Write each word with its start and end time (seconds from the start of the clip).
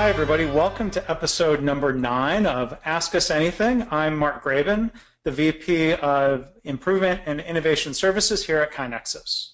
hi 0.00 0.08
everybody. 0.08 0.46
Welcome 0.46 0.90
to 0.92 1.10
episode 1.10 1.62
number 1.62 1.92
nine 1.92 2.46
of 2.46 2.74
Ask 2.86 3.14
Us 3.14 3.30
Anything. 3.30 3.86
I'm 3.90 4.16
Mark 4.16 4.42
Graban, 4.42 4.90
the 5.24 5.30
VP 5.30 5.92
of 5.92 6.50
Improvement 6.64 7.20
and 7.26 7.38
Innovation 7.38 7.92
Services 7.92 8.42
here 8.42 8.62
at 8.62 8.72
KaiNexus. 8.72 9.50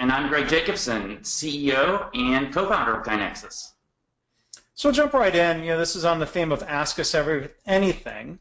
And 0.00 0.10
I'm 0.10 0.28
Greg 0.28 0.48
Jacobson, 0.48 1.18
CEO 1.18 2.10
and 2.12 2.52
co-founder 2.52 2.92
of 2.98 3.06
KaiNexus. 3.06 3.70
So 4.74 4.88
we'll 4.88 4.94
jump 4.94 5.12
right 5.12 5.32
in. 5.32 5.60
You 5.60 5.68
know, 5.68 5.78
this 5.78 5.94
is 5.94 6.04
on 6.04 6.18
the 6.18 6.26
theme 6.26 6.50
of 6.50 6.64
Ask 6.64 6.98
Us 6.98 7.14
Every 7.14 7.50
Anything, 7.64 8.40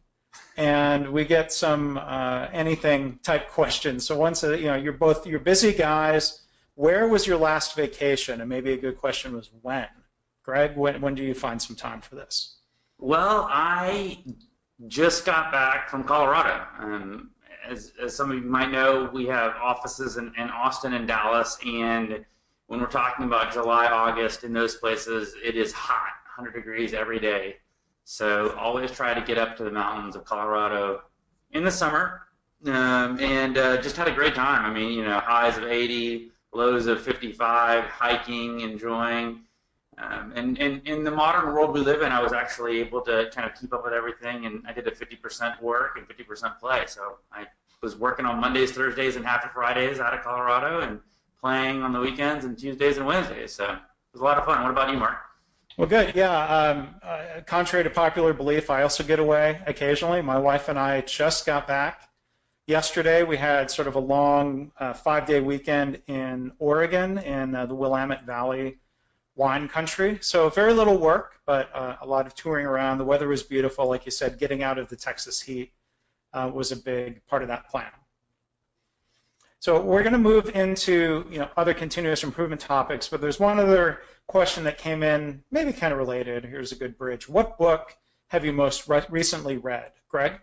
and 0.57 1.13
we 1.13 1.23
get 1.23 1.53
some 1.53 1.99
uh, 1.99 2.47
anything 2.51 3.19
type 3.21 3.51
questions. 3.51 4.07
So 4.07 4.17
once 4.17 4.41
you 4.41 4.57
know, 4.63 4.75
you're 4.75 4.93
both 4.93 5.27
you're 5.27 5.39
busy 5.39 5.71
guys. 5.71 6.41
Where 6.73 7.07
was 7.07 7.27
your 7.27 7.37
last 7.37 7.75
vacation? 7.75 8.41
And 8.41 8.49
maybe 8.49 8.73
a 8.73 8.77
good 8.77 8.97
question 8.97 9.35
was 9.35 9.51
when. 9.61 9.85
Greg, 10.43 10.75
when, 10.75 11.01
when 11.01 11.15
do 11.15 11.23
you 11.23 11.33
find 11.33 11.61
some 11.61 11.75
time 11.75 12.01
for 12.01 12.15
this? 12.15 12.57
Well, 12.97 13.47
I 13.49 14.23
just 14.87 15.25
got 15.25 15.51
back 15.51 15.89
from 15.89 16.03
Colorado. 16.03 16.65
Um, 16.79 17.31
as, 17.67 17.93
as 18.01 18.15
some 18.15 18.31
of 18.31 18.37
you 18.37 18.43
might 18.43 18.71
know, 18.71 19.09
we 19.13 19.25
have 19.27 19.55
offices 19.55 20.17
in, 20.17 20.33
in 20.37 20.49
Austin 20.49 20.93
and 20.93 21.07
Dallas, 21.07 21.57
and 21.65 22.25
when 22.67 22.81
we're 22.81 22.87
talking 22.87 23.25
about 23.25 23.53
July, 23.53 23.87
August, 23.87 24.43
in 24.43 24.51
those 24.51 24.75
places, 24.75 25.35
it 25.43 25.55
is 25.55 25.71
hot, 25.71 26.13
100 26.35 26.53
degrees 26.53 26.93
every 26.93 27.19
day. 27.19 27.57
So 28.03 28.53
always 28.57 28.91
try 28.91 29.13
to 29.13 29.21
get 29.21 29.37
up 29.37 29.55
to 29.57 29.63
the 29.63 29.71
mountains 29.71 30.15
of 30.15 30.25
Colorado 30.25 31.01
in 31.51 31.63
the 31.63 31.71
summer, 31.71 32.21
um, 32.65 33.19
and 33.19 33.57
uh, 33.57 33.81
just 33.81 33.95
had 33.95 34.07
a 34.07 34.13
great 34.13 34.35
time. 34.35 34.65
I 34.65 34.73
mean, 34.73 34.91
you 34.91 35.05
know, 35.05 35.19
highs 35.19 35.57
of 35.57 35.63
80, 35.63 36.31
lows 36.53 36.87
of 36.87 37.01
55, 37.01 37.85
hiking, 37.85 38.59
enjoying. 38.61 39.43
Um, 39.97 40.33
and, 40.35 40.57
and 40.59 40.85
in 40.87 41.03
the 41.03 41.11
modern 41.11 41.53
world 41.53 41.73
we 41.73 41.79
live 41.79 42.01
in, 42.01 42.11
I 42.11 42.21
was 42.21 42.33
actually 42.33 42.79
able 42.79 43.01
to 43.01 43.29
kind 43.33 43.49
of 43.49 43.59
keep 43.59 43.73
up 43.73 43.83
with 43.83 43.93
everything, 43.93 44.45
and 44.45 44.63
I 44.67 44.73
did 44.73 44.87
a 44.87 44.91
50% 44.91 45.61
work 45.61 45.97
and 45.97 46.07
50% 46.07 46.59
play. 46.59 46.83
So 46.87 47.17
I 47.31 47.45
was 47.81 47.95
working 47.95 48.25
on 48.25 48.39
Mondays, 48.39 48.71
Thursdays, 48.71 49.15
and 49.15 49.25
half 49.25 49.45
of 49.45 49.51
Fridays 49.51 49.99
out 49.99 50.13
of 50.13 50.23
Colorado, 50.23 50.81
and 50.81 50.99
playing 51.41 51.83
on 51.83 51.91
the 51.91 51.99
weekends 51.99 52.45
and 52.45 52.57
Tuesdays 52.57 52.97
and 52.97 53.05
Wednesdays. 53.05 53.53
So 53.53 53.65
it 53.65 53.79
was 54.13 54.21
a 54.21 54.23
lot 54.23 54.37
of 54.37 54.45
fun. 54.45 54.63
What 54.63 54.71
about 54.71 54.91
you, 54.91 54.97
Mark? 54.97 55.17
Well, 55.77 55.87
good. 55.87 56.15
Yeah. 56.15 56.45
Um, 56.45 56.95
uh, 57.01 57.41
contrary 57.45 57.83
to 57.83 57.89
popular 57.89 58.31
belief, 58.31 58.69
I 58.69 58.83
also 58.83 59.03
get 59.03 59.19
away 59.19 59.59
occasionally. 59.65 60.21
My 60.21 60.37
wife 60.37 60.69
and 60.69 60.77
I 60.77 61.01
just 61.01 61.45
got 61.45 61.67
back 61.67 62.09
yesterday. 62.67 63.23
We 63.23 63.37
had 63.37 63.71
sort 63.71 63.87
of 63.87 63.95
a 63.95 63.99
long 63.99 64.71
uh, 64.79 64.93
five-day 64.93 65.41
weekend 65.41 66.01
in 66.07 66.51
Oregon 66.59 67.17
in 67.17 67.55
uh, 67.55 67.65
the 67.65 67.75
Willamette 67.75 68.23
Valley 68.23 68.77
wine 69.35 69.67
country. 69.67 70.19
So 70.21 70.49
very 70.49 70.73
little 70.73 70.97
work, 70.97 71.39
but 71.45 71.69
uh, 71.73 71.95
a 72.01 72.07
lot 72.07 72.27
of 72.27 72.35
touring 72.35 72.65
around. 72.65 72.97
The 72.97 73.05
weather 73.05 73.27
was 73.27 73.43
beautiful, 73.43 73.87
like 73.87 74.05
you 74.05 74.11
said. 74.11 74.39
Getting 74.39 74.63
out 74.63 74.77
of 74.77 74.89
the 74.89 74.95
Texas 74.95 75.41
heat 75.41 75.73
uh, 76.33 76.51
was 76.53 76.71
a 76.71 76.75
big 76.75 77.25
part 77.27 77.41
of 77.41 77.47
that 77.47 77.69
plan. 77.69 77.91
So 79.59 79.81
we're 79.81 80.03
going 80.03 80.13
to 80.13 80.19
move 80.19 80.49
into 80.55 81.25
you 81.31 81.39
know 81.39 81.49
other 81.55 81.73
continuous 81.73 82.23
improvement 82.23 82.59
topics, 82.59 83.07
but 83.07 83.21
there's 83.21 83.39
one 83.39 83.59
other 83.59 84.01
question 84.27 84.65
that 84.65 84.77
came 84.77 85.03
in, 85.03 85.41
maybe 85.51 85.71
kind 85.71 85.93
of 85.93 85.99
related. 85.99 86.43
Here's 86.43 86.73
a 86.73 86.75
good 86.75 86.97
bridge. 86.97 87.29
What 87.29 87.57
book 87.57 87.95
have 88.27 88.43
you 88.43 88.51
most 88.51 88.89
re 88.89 89.01
recently 89.09 89.57
read, 89.57 89.91
Greg? 90.09 90.33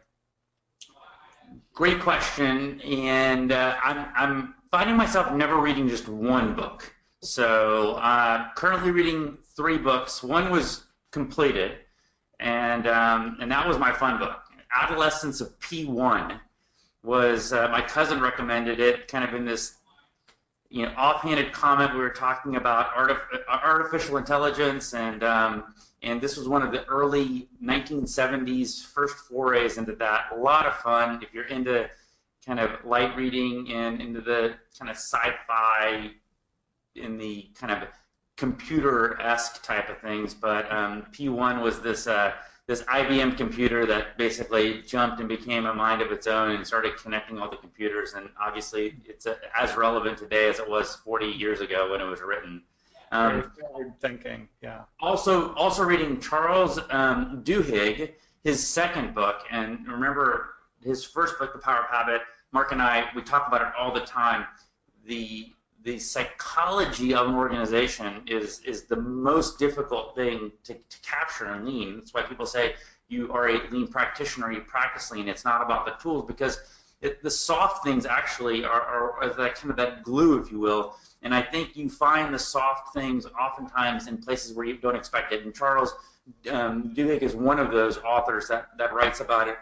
Great 1.75 2.00
question, 2.00 2.80
and 2.80 3.52
uh, 3.52 3.77
I'm 3.84 4.06
I'm 4.16 4.54
finding 4.70 4.97
myself 4.97 5.32
never 5.34 5.56
reading 5.56 5.88
just 5.88 6.08
one 6.08 6.54
book. 6.54 6.91
So 7.22 7.92
uh, 7.94 8.48
currently 8.54 8.90
reading 8.90 9.36
three 9.54 9.76
books. 9.76 10.22
One 10.22 10.50
was 10.50 10.82
completed, 11.10 11.72
and 12.38 12.86
um, 12.86 13.36
and 13.40 13.52
that 13.52 13.69
was 13.69 13.78
my 13.78 13.92
fun 13.92 14.19
book. 14.19 14.41
Adolescence 14.75 15.41
of 15.42 15.59
P1 15.60 16.41
was 17.03 17.53
uh, 17.53 17.69
my 17.69 17.82
cousin 17.82 18.20
recommended 18.20 18.80
it, 18.80 19.09
kind 19.09 19.25
of 19.25 19.34
in 19.34 19.44
this 19.44 19.75
you 20.70 20.86
know 20.86 20.92
offhanded 20.97 21.53
comment. 21.53 21.92
We 21.92 22.00
were 22.00 22.09
talking 22.09 22.56
about 22.56 22.94
artif- 22.94 23.44
artificial 23.48 24.16
intelligence, 24.16 24.94
and 24.94 25.22
um, 25.22 25.75
and 26.03 26.22
this 26.22 26.38
was 26.38 26.48
one 26.48 26.62
of 26.62 26.72
the 26.72 26.86
early 26.86 27.48
1970s 27.62 28.82
first 28.82 29.16
forays 29.28 29.76
into 29.76 29.94
that. 29.97 30.26
A 30.32 30.36
lot 30.36 30.64
of 30.64 30.75
fun 30.76 31.22
if 31.22 31.34
you're 31.34 31.48
into 31.48 31.91
kind 32.47 32.59
of 32.59 32.82
light 32.86 33.14
reading 33.14 33.70
and 33.72 34.00
into 34.00 34.22
the 34.22 34.54
kind 34.78 34.91
of 34.91 34.97
sci-fi 34.97 36.12
in 36.95 37.19
the 37.19 37.49
kind 37.59 37.73
of 37.73 37.89
computer-esque 38.37 39.62
type 39.62 39.91
of 39.91 39.99
things, 39.99 40.33
but 40.34 40.71
um, 40.73 41.06
P1 41.12 41.62
was 41.62 41.81
this 41.81 42.06
uh, 42.06 42.33
this 42.67 42.83
IBM 42.83 43.37
computer 43.37 43.84
that 43.84 44.17
basically 44.17 44.81
jumped 44.83 45.19
and 45.19 45.28
became 45.28 45.67
a 45.67 45.75
mind 45.75 46.01
of 46.03 46.12
its 46.12 46.28
own 46.28 46.53
and 46.53 46.65
started 46.65 46.97
connecting 46.97 47.37
all 47.37 47.51
the 47.51 47.56
computers. 47.56 48.15
And 48.15 48.28
obviously, 48.41 48.95
it's 49.06 49.27
uh, 49.27 49.34
as 49.59 49.77
relevant 49.77 50.19
today 50.19 50.49
as 50.49 50.61
it 50.61 50.71
was 50.71 50.95
40 50.95 51.27
years 51.27 51.61
ago 51.61 51.91
when 51.91 52.01
it 52.01 52.05
was 52.05 52.21
written. 52.21 52.62
Um, 53.11 53.51
thinking, 54.01 54.49
yeah. 54.62 54.83
Also, 55.01 55.53
also 55.55 55.83
reading 55.83 56.21
Charles 56.21 56.78
um, 56.91 57.43
Duhigg, 57.43 58.12
his 58.45 58.65
second 58.65 59.17
book, 59.17 59.41
and 59.51 59.84
remember 59.89 60.55
his 60.81 61.05
first 61.05 61.39
book, 61.41 61.53
The 61.53 61.59
Power 61.59 61.81
of 61.81 61.91
Habit. 61.91 62.22
Mark 62.53 62.71
and 62.71 62.81
I, 62.81 63.07
we 63.17 63.22
talk 63.22 63.49
about 63.49 63.62
it 63.62 63.72
all 63.77 63.93
the 63.93 64.01
time. 64.01 64.47
The 65.07 65.53
the 65.82 65.98
psychology 65.98 67.14
of 67.14 67.28
an 67.28 67.34
organization 67.34 68.22
is 68.26 68.60
is 68.60 68.84
the 68.84 68.96
most 68.96 69.58
difficult 69.58 70.14
thing 70.14 70.52
to, 70.64 70.74
to 70.74 71.00
capture 71.02 71.54
in 71.54 71.64
lean. 71.64 71.96
That's 71.96 72.12
why 72.12 72.22
people 72.22 72.46
say 72.46 72.74
you 73.08 73.32
are 73.32 73.48
a 73.48 73.70
lean 73.70 73.88
practitioner, 73.88 74.52
you 74.52 74.60
practice 74.60 75.10
lean. 75.10 75.28
It's 75.28 75.44
not 75.44 75.62
about 75.62 75.86
the 75.86 75.92
tools 76.02 76.24
because 76.26 76.58
it, 77.00 77.22
the 77.22 77.30
soft 77.30 77.82
things 77.82 78.04
actually 78.04 78.64
are, 78.64 78.82
are, 78.82 79.12
are 79.22 79.28
that 79.34 79.54
kind 79.54 79.70
of 79.70 79.76
that 79.78 80.02
glue, 80.02 80.38
if 80.38 80.52
you 80.52 80.58
will. 80.58 80.96
And 81.22 81.34
I 81.34 81.42
think 81.42 81.76
you 81.76 81.88
find 81.88 82.32
the 82.32 82.38
soft 82.38 82.92
things 82.94 83.26
oftentimes 83.26 84.06
in 84.06 84.18
places 84.18 84.54
where 84.54 84.66
you 84.66 84.76
don't 84.76 84.97
expect 84.97 85.32
it. 85.32 85.44
And 85.44 85.54
Charles 85.54 85.94
um, 86.50 86.94
Duhigg 86.94 87.22
is 87.22 87.34
one 87.34 87.58
of 87.58 87.70
those 87.70 87.98
authors 87.98 88.48
that, 88.48 88.68
that 88.78 88.92
writes 88.92 89.20
about 89.20 89.48
it 89.48 89.56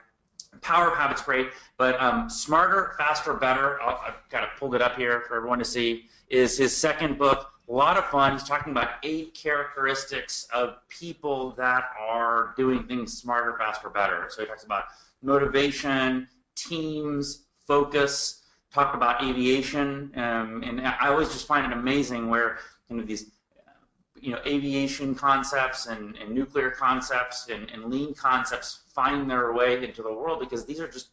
Power 0.61 0.89
of 0.89 0.97
Habit's 0.97 1.23
great, 1.23 1.51
but 1.77 2.01
um, 2.01 2.29
Smarter, 2.29 2.95
Faster, 2.99 3.35
Better, 3.35 3.81
i 3.81 4.07
have 4.07 4.29
kind 4.31 4.45
of 4.45 4.51
pulled 4.59 4.75
it 4.75 4.83
up 4.83 4.97
here 4.97 5.23
for 5.29 5.37
everyone 5.37 5.59
to 5.59 5.65
see, 5.65 6.07
is 6.29 6.59
his 6.59 6.77
second 6.77 7.19
book. 7.19 7.51
A 7.69 7.73
lot 7.73 7.97
of 7.97 8.07
fun. 8.07 8.33
He's 8.33 8.45
talking 8.45 8.73
about 8.73 8.91
eight 9.03 9.35
characteristics 9.35 10.49
of 10.53 10.77
people 10.89 11.53
that 11.53 11.85
are 11.99 12.55
doing 12.57 12.85
things 12.85 13.17
smarter, 13.17 13.57
faster, 13.59 13.91
better. 13.91 14.27
So 14.31 14.43
he 14.43 14.47
talks 14.49 14.65
about 14.65 14.85
motivation, 15.23 16.29
teams, 16.55 17.45
focus, 17.67 18.43
talked 18.73 18.95
about 18.95 19.23
aviation, 19.23 20.13
um, 20.17 20.63
and 20.65 20.81
I 20.87 21.09
always 21.09 21.29
just 21.29 21.47
find 21.47 21.71
it 21.71 21.77
amazing 21.77 22.29
where 22.29 22.59
you 22.89 22.97
know, 22.97 23.03
these 23.03 23.31
you 24.23 24.33
know, 24.33 24.41
aviation 24.47 25.15
concepts 25.15 25.87
and, 25.87 26.17
and 26.17 26.31
nuclear 26.31 26.71
concepts 26.71 27.49
and, 27.49 27.71
and, 27.71 27.87
lean 27.87 28.15
concepts 28.15 28.81
find 28.95 29.31
their 29.31 29.53
way 29.53 29.85
into 29.85 30.03
the 30.03 30.13
world 30.13 30.41
because 30.41 30.65
these 30.65 30.81
are 30.81 30.89
just, 30.89 31.09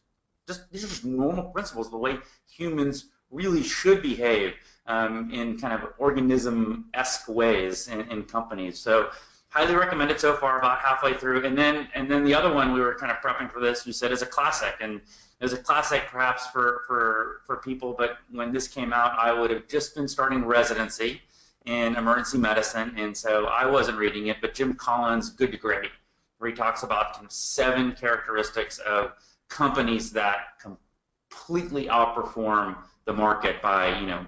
just 0.47 0.69
these 0.71 0.83
are 0.83 0.87
just 0.87 1.05
normal 1.05 1.45
principles, 1.45 1.89
the 1.89 1.97
way 1.97 2.17
humans 2.49 3.05
really 3.31 3.63
should 3.63 4.01
behave 4.01 4.53
um, 4.87 5.31
in 5.31 5.57
kind 5.59 5.73
of 5.73 5.89
organism-esque 5.97 7.27
ways 7.27 7.87
in, 7.87 8.01
in, 8.11 8.23
companies. 8.23 8.77
So 8.79 9.09
highly 9.49 9.75
recommend 9.75 10.11
it 10.11 10.19
so 10.19 10.35
far, 10.35 10.59
about 10.59 10.79
halfway 10.79 11.15
through. 11.15 11.45
And 11.45 11.57
then 11.57 11.87
and 11.95 12.09
then 12.09 12.23
the 12.23 12.35
other 12.35 12.53
one 12.53 12.73
we 12.73 12.81
were 12.81 12.95
kind 12.95 13.11
of 13.11 13.17
prepping 13.17 13.51
for 13.51 13.59
this, 13.59 13.87
you 13.87 13.93
said 13.93 14.11
is 14.11 14.21
a 14.21 14.27
classic. 14.27 14.75
And 14.79 15.01
was 15.45 15.53
a 15.53 15.57
classic 15.57 16.03
perhaps 16.07 16.47
for, 16.47 16.83
for, 16.87 17.41
for 17.45 17.57
people, 17.57 17.93
but 17.97 18.17
when 18.31 18.51
this 18.51 18.67
came 18.67 18.91
out, 18.91 19.17
I 19.19 19.31
would 19.31 19.51
have 19.51 19.67
just 19.67 19.95
been 19.95 20.07
starting 20.07 20.43
residency 20.43 21.21
in 21.65 21.95
emergency 21.95 22.37
medicine, 22.37 22.93
and 22.97 23.15
so 23.15 23.45
I 23.45 23.65
wasn't 23.65 23.97
reading 23.97 24.27
it, 24.27 24.37
but 24.41 24.53
Jim 24.53 24.75
Collins' 24.75 25.31
Good 25.31 25.51
to 25.51 25.57
Great, 25.57 25.89
where 26.37 26.49
he 26.49 26.55
talks 26.55 26.83
about 26.83 27.13
kind 27.13 27.25
of 27.25 27.31
seven 27.31 27.93
characteristics 27.93 28.77
of 28.79 29.13
companies 29.49 30.11
that 30.11 30.59
completely 30.61 31.87
outperform 31.87 32.77
the 33.05 33.13
market 33.13 33.61
by, 33.61 33.99
you 33.99 34.05
know, 34.05 34.25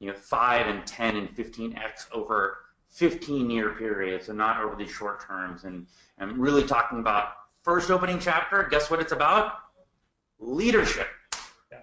you 0.00 0.08
know, 0.08 0.14
5 0.14 0.66
and 0.66 0.86
10 0.86 1.16
and 1.16 1.36
15x 1.36 2.06
over 2.12 2.58
15-year 2.96 3.70
periods, 3.70 4.26
so 4.26 4.32
not 4.32 4.62
over 4.62 4.76
these 4.76 4.90
short 4.90 5.26
terms. 5.26 5.64
And 5.64 5.86
I'm 6.18 6.40
really 6.40 6.64
talking 6.64 7.00
about 7.00 7.32
first 7.62 7.90
opening 7.90 8.18
chapter. 8.18 8.66
Guess 8.70 8.90
what 8.90 9.00
it's 9.00 9.12
about? 9.12 9.54
Leadership. 10.38 11.08
Yeah. 11.72 11.80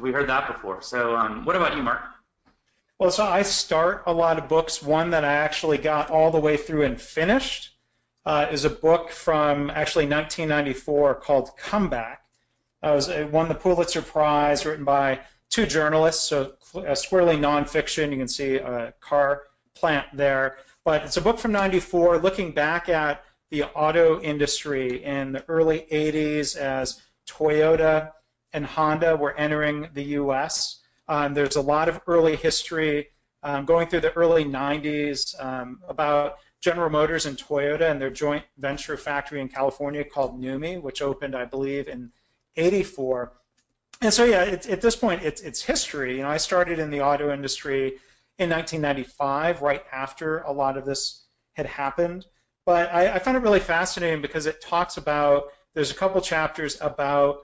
We 0.00 0.10
heard 0.12 0.28
that 0.28 0.46
before. 0.46 0.80
So, 0.82 1.14
um, 1.16 1.44
what 1.44 1.54
about 1.54 1.76
you, 1.76 1.82
Mark? 1.82 2.00
Well, 3.00 3.10
so 3.10 3.24
I 3.24 3.40
start 3.44 4.02
a 4.04 4.12
lot 4.12 4.36
of 4.36 4.46
books. 4.46 4.82
One 4.82 5.12
that 5.12 5.24
I 5.24 5.32
actually 5.32 5.78
got 5.78 6.10
all 6.10 6.30
the 6.30 6.38
way 6.38 6.58
through 6.58 6.82
and 6.82 7.00
finished 7.00 7.70
uh, 8.26 8.48
is 8.50 8.66
a 8.66 8.70
book 8.70 9.10
from 9.10 9.70
actually 9.70 10.04
1994 10.04 11.14
called 11.14 11.56
Comeback. 11.56 12.22
Uh, 12.84 12.90
it 12.90 12.94
was 12.94 13.08
it 13.08 13.32
won 13.32 13.48
the 13.48 13.54
Pulitzer 13.54 14.02
Prize, 14.02 14.66
written 14.66 14.84
by 14.84 15.20
two 15.48 15.64
journalists, 15.64 16.28
so 16.28 16.52
squarely 16.92 17.38
nonfiction. 17.38 18.10
You 18.10 18.18
can 18.18 18.28
see 18.28 18.56
a 18.56 18.92
car 19.00 19.44
plant 19.72 20.08
there. 20.12 20.58
But 20.84 21.04
it's 21.04 21.16
a 21.16 21.22
book 21.22 21.38
from 21.38 21.52
94 21.52 22.18
looking 22.18 22.52
back 22.52 22.90
at 22.90 23.24
the 23.48 23.64
auto 23.64 24.20
industry 24.20 25.02
in 25.02 25.32
the 25.32 25.44
early 25.48 25.86
80s 25.90 26.54
as 26.54 27.00
Toyota 27.26 28.12
and 28.52 28.66
Honda 28.66 29.16
were 29.16 29.34
entering 29.34 29.88
the 29.94 30.04
U.S. 30.20 30.79
Um, 31.10 31.34
there's 31.34 31.56
a 31.56 31.60
lot 31.60 31.88
of 31.88 32.00
early 32.06 32.36
history 32.36 33.08
um, 33.42 33.64
going 33.64 33.88
through 33.88 34.02
the 34.02 34.12
early 34.12 34.44
90s 34.44 35.34
um, 35.44 35.80
about 35.88 36.36
General 36.60 36.88
Motors 36.88 37.26
and 37.26 37.36
Toyota 37.36 37.90
and 37.90 38.00
their 38.00 38.10
joint 38.10 38.44
venture 38.56 38.96
factory 38.96 39.40
in 39.40 39.48
California 39.48 40.04
called 40.04 40.40
NUMMI, 40.40 40.80
which 40.80 41.02
opened, 41.02 41.34
I 41.34 41.46
believe, 41.46 41.88
in 41.88 42.12
84. 42.56 43.32
And 44.00 44.14
so, 44.14 44.24
yeah, 44.24 44.44
it, 44.44 44.68
at 44.68 44.80
this 44.80 44.94
point, 44.94 45.24
it's, 45.24 45.40
it's 45.40 45.60
history. 45.60 46.18
You 46.18 46.22
know, 46.22 46.28
I 46.28 46.36
started 46.36 46.78
in 46.78 46.90
the 46.90 47.00
auto 47.00 47.32
industry 47.32 47.98
in 48.38 48.48
1995, 48.48 49.62
right 49.62 49.82
after 49.90 50.38
a 50.42 50.52
lot 50.52 50.76
of 50.76 50.84
this 50.84 51.24
had 51.54 51.66
happened. 51.66 52.24
But 52.64 52.94
I, 52.94 53.14
I 53.14 53.18
found 53.18 53.36
it 53.36 53.42
really 53.42 53.58
fascinating 53.58 54.22
because 54.22 54.46
it 54.46 54.62
talks 54.62 54.96
about, 54.96 55.46
there's 55.74 55.90
a 55.90 55.94
couple 55.94 56.20
chapters 56.20 56.78
about 56.80 57.38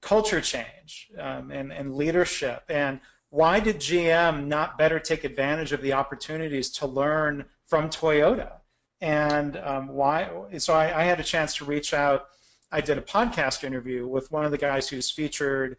culture 0.00 0.40
change 0.40 1.10
um, 1.18 1.50
and, 1.50 1.72
and 1.72 1.94
leadership 1.94 2.64
and 2.68 3.00
why 3.30 3.60
did 3.60 3.76
GM 3.76 4.46
not 4.46 4.78
better 4.78 4.98
take 4.98 5.24
advantage 5.24 5.72
of 5.72 5.82
the 5.82 5.94
opportunities 5.94 6.70
to 6.70 6.86
learn 6.86 7.44
from 7.66 7.90
Toyota? 7.90 8.52
And 9.00 9.56
um, 9.56 9.88
why? 9.88 10.30
So 10.58 10.72
I, 10.72 11.02
I, 11.02 11.04
had 11.04 11.20
a 11.20 11.24
chance 11.24 11.56
to 11.56 11.66
reach 11.66 11.92
out. 11.92 12.28
I 12.72 12.80
did 12.80 12.96
a 12.96 13.02
podcast 13.02 13.62
interview 13.62 14.06
with 14.06 14.32
one 14.32 14.46
of 14.46 14.52
the 14.52 14.58
guys 14.58 14.88
who's 14.88 15.10
featured 15.10 15.76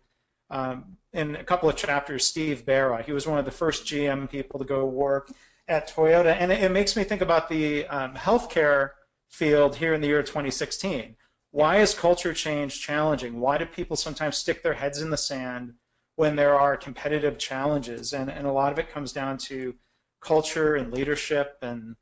um, 0.51 0.97
in 1.13 1.35
a 1.35 1.43
couple 1.43 1.67
of 1.67 1.75
chapters, 1.75 2.25
Steve 2.25 2.63
Barra. 2.65 3.01
He 3.01 3.11
was 3.11 3.25
one 3.25 3.39
of 3.39 3.45
the 3.45 3.51
first 3.51 3.85
GM 3.85 4.29
people 4.29 4.59
to 4.59 4.65
go 4.65 4.85
work 4.85 5.31
at 5.67 5.89
Toyota, 5.89 6.35
and 6.39 6.51
it, 6.51 6.63
it 6.63 6.71
makes 6.71 6.95
me 6.95 7.03
think 7.03 7.21
about 7.21 7.49
the 7.49 7.87
um, 7.87 8.13
healthcare 8.13 8.91
field 9.29 9.75
here 9.75 9.95
in 9.95 10.01
the 10.01 10.07
year 10.07 10.21
2016. 10.21 11.15
Why 11.51 11.77
is 11.77 11.93
culture 11.93 12.33
change 12.33 12.81
challenging? 12.81 13.39
Why 13.39 13.57
do 13.57 13.65
people 13.65 13.95
sometimes 13.95 14.37
stick 14.37 14.63
their 14.63 14.73
heads 14.73 15.01
in 15.01 15.09
the 15.09 15.17
sand 15.17 15.73
when 16.17 16.35
there 16.35 16.59
are 16.59 16.75
competitive 16.75 17.37
challenges. 17.37 18.11
And, 18.11 18.29
and 18.29 18.45
a 18.45 18.51
lot 18.51 18.73
of 18.73 18.79
it 18.79 18.91
comes 18.91 19.13
down 19.13 19.37
to 19.37 19.75
culture 20.19 20.75
and 20.75 20.91
leadership, 20.91 21.59
and 21.61 21.95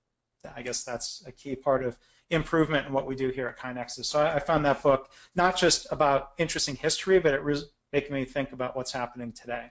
I 0.55 0.61
guess 0.63 0.83
that's 0.83 1.23
a 1.27 1.31
key 1.33 1.55
part 1.55 1.85
of 1.85 1.97
improvement 2.29 2.87
in 2.87 2.93
what 2.93 3.05
we 3.05 3.15
do 3.15 3.29
here 3.29 3.47
at 3.47 3.59
KaiNexus. 3.59 4.05
So 4.05 4.21
I, 4.21 4.35
I 4.35 4.39
found 4.39 4.65
that 4.65 4.81
book 4.81 5.11
not 5.35 5.57
just 5.57 5.87
about 5.91 6.31
interesting 6.37 6.75
history, 6.75 7.19
but 7.19 7.33
it 7.33 7.43
was 7.43 7.69
making 7.91 8.13
me 8.13 8.23
think 8.23 8.53
about 8.53 8.75
what's 8.75 8.91
happening 8.91 9.33
today. 9.33 9.69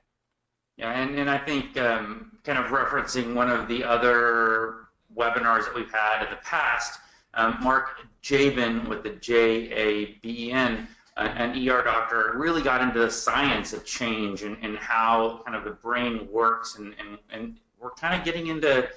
Yeah, 0.77 0.93
and, 0.93 1.19
and 1.19 1.31
I 1.31 1.39
think 1.39 1.79
um, 1.79 2.33
kind 2.45 2.59
of 2.59 2.67
referencing 2.67 3.35
one 3.35 3.51
of 3.51 3.67
the 3.67 3.85
other 3.85 4.75
webinars 5.17 5.65
that 5.65 5.75
we've 5.75 5.91
had 5.91 6.25
in 6.25 6.31
the 6.31 6.41
past, 6.45 7.01
um, 7.37 7.59
Mark 7.61 7.91
Jaben 8.23 8.89
with 8.89 9.03
the 9.03 9.11
J 9.11 9.73
A 9.73 10.05
B 10.23 10.49
E 10.49 10.53
N 10.53 10.89
an 11.17 11.69
ER 11.69 11.83
doctor 11.83 12.33
really 12.37 12.63
got 12.63 12.81
into 12.81 12.99
the 12.99 13.11
science 13.11 13.73
of 13.73 13.85
change 13.85 14.43
and, 14.43 14.57
and 14.63 14.77
how 14.77 15.43
kind 15.45 15.57
of 15.57 15.65
the 15.65 15.71
brain 15.71 16.29
works, 16.31 16.77
and, 16.77 16.95
and, 16.99 17.19
and 17.31 17.57
we're 17.79 17.93
kind 17.93 18.19
of 18.19 18.25
getting 18.25 18.49
into 18.49 18.89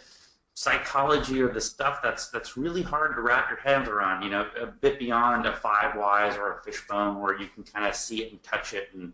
psychology 0.55 1.39
or 1.39 1.53
the 1.53 1.61
stuff 1.61 1.99
that's 2.01 2.29
that's 2.29 2.57
really 2.57 2.81
hard 2.81 3.15
to 3.15 3.21
wrap 3.21 3.49
your 3.49 3.59
head 3.59 3.87
around. 3.87 4.23
You 4.23 4.31
know, 4.31 4.47
a 4.59 4.65
bit 4.65 4.97
beyond 4.97 5.45
a 5.45 5.55
five 5.55 5.95
whys 5.95 6.35
or 6.37 6.53
a 6.53 6.63
fishbone 6.63 7.21
where 7.21 7.39
you 7.39 7.47
can 7.53 7.63
kind 7.63 7.85
of 7.85 7.95
see 7.95 8.23
it 8.23 8.31
and 8.31 8.41
touch 8.41 8.73
it 8.73 8.89
and, 8.95 9.13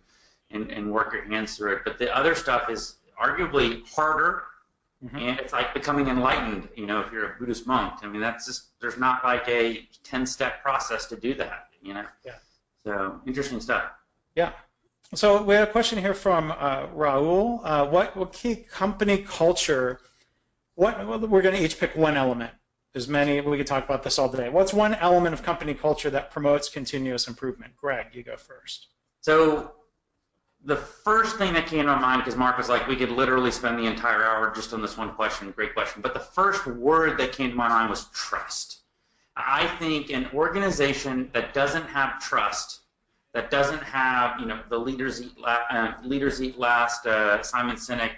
and 0.52 0.72
and 0.72 0.92
work 0.92 1.12
your 1.12 1.26
hands 1.26 1.58
through 1.58 1.78
it. 1.78 1.82
But 1.84 1.98
the 1.98 2.16
other 2.16 2.36
stuff 2.36 2.70
is 2.70 2.96
arguably 3.22 3.86
harder. 3.90 4.44
Mm-hmm. 5.04 5.18
And 5.18 5.40
it's 5.40 5.52
like 5.52 5.74
becoming 5.74 6.08
enlightened, 6.08 6.70
you 6.76 6.86
know, 6.86 7.02
if 7.02 7.12
you're 7.12 7.34
a 7.34 7.36
Buddhist 7.38 7.68
monk. 7.68 7.96
I 8.04 8.08
mean, 8.08 8.22
that's 8.22 8.46
just, 8.46 8.80
there's 8.80 8.98
not 8.98 9.24
like 9.24 9.48
a 9.50 9.88
10 10.04 10.26
step 10.26 10.62
process 10.62 11.08
to 11.08 11.18
do 11.18 11.34
that, 11.36 11.68
you 11.82 11.94
know? 11.94 12.06
Yeah. 12.26 12.36
So 12.84 13.20
interesting 13.26 13.60
stuff. 13.60 13.84
Yeah. 14.36 14.52
So 15.16 15.44
we 15.44 15.56
have 15.56 15.68
a 15.68 15.72
question 15.72 16.00
here 16.00 16.14
from 16.14 16.52
uh, 16.52 16.88
Raul. 16.88 17.62
Uh, 17.64 17.86
what, 17.88 18.16
what 18.16 18.34
key 18.34 18.56
company 18.56 19.20
culture? 19.20 20.00
What 20.76 21.30
we're 21.30 21.42
going 21.44 21.56
to 21.56 21.64
each 21.64 21.80
pick 21.80 21.96
one 21.96 22.18
element. 22.18 22.52
There's 22.94 23.08
many. 23.08 23.42
We 23.42 23.58
could 23.58 23.68
talk 23.68 23.86
about 23.86 24.04
this 24.04 24.18
all 24.18 24.30
day. 24.30 24.50
What's 24.50 24.74
one 24.74 24.96
element 24.96 25.34
of 25.34 25.44
company 25.44 25.74
culture 25.74 26.10
that 26.12 26.32
promotes 26.32 26.70
continuous 26.70 27.28
improvement? 27.28 27.76
Greg, 27.76 28.08
you 28.14 28.24
go 28.24 28.38
first. 28.38 28.88
So 29.22 29.72
the 30.66 30.78
first 30.78 31.38
thing 31.38 31.54
that 31.54 31.68
came 31.68 31.82
to 31.82 31.88
my 31.88 32.00
mind, 32.00 32.22
because 32.22 32.38
Mark 32.38 32.58
was 32.58 32.70
like, 32.70 32.88
we 32.88 32.96
could 32.96 33.12
literally 33.12 33.52
spend 33.52 33.78
the 33.78 33.86
entire 33.86 34.24
hour 34.24 34.54
just 34.56 34.74
on 34.74 34.82
this 34.82 34.98
one 34.98 35.14
question. 35.14 35.52
Great 35.52 35.74
question. 35.74 36.02
But 36.02 36.14
the 36.14 36.20
first 36.20 36.66
word 36.66 37.20
that 37.20 37.34
came 37.34 37.50
to 37.50 37.56
my 37.56 37.68
mind 37.68 37.90
was 37.90 38.06
trust. 38.14 38.80
I 39.36 39.68
think 39.80 40.10
an 40.12 40.30
organization 40.34 41.30
that 41.34 41.54
doesn't 41.54 41.88
have 41.88 42.22
trust, 42.22 42.82
that 43.34 43.52
doesn't 43.52 43.84
have, 43.84 44.40
you 44.40 44.46
know, 44.46 44.60
the 44.70 44.78
leaders 44.78 45.22
eat, 45.22 45.38
la- 45.38 45.66
uh, 45.70 45.94
leaders 46.04 46.42
eat 46.42 46.58
last, 46.58 47.08
uh, 47.08 47.42
Simon 47.42 47.76
Sinek, 47.76 48.12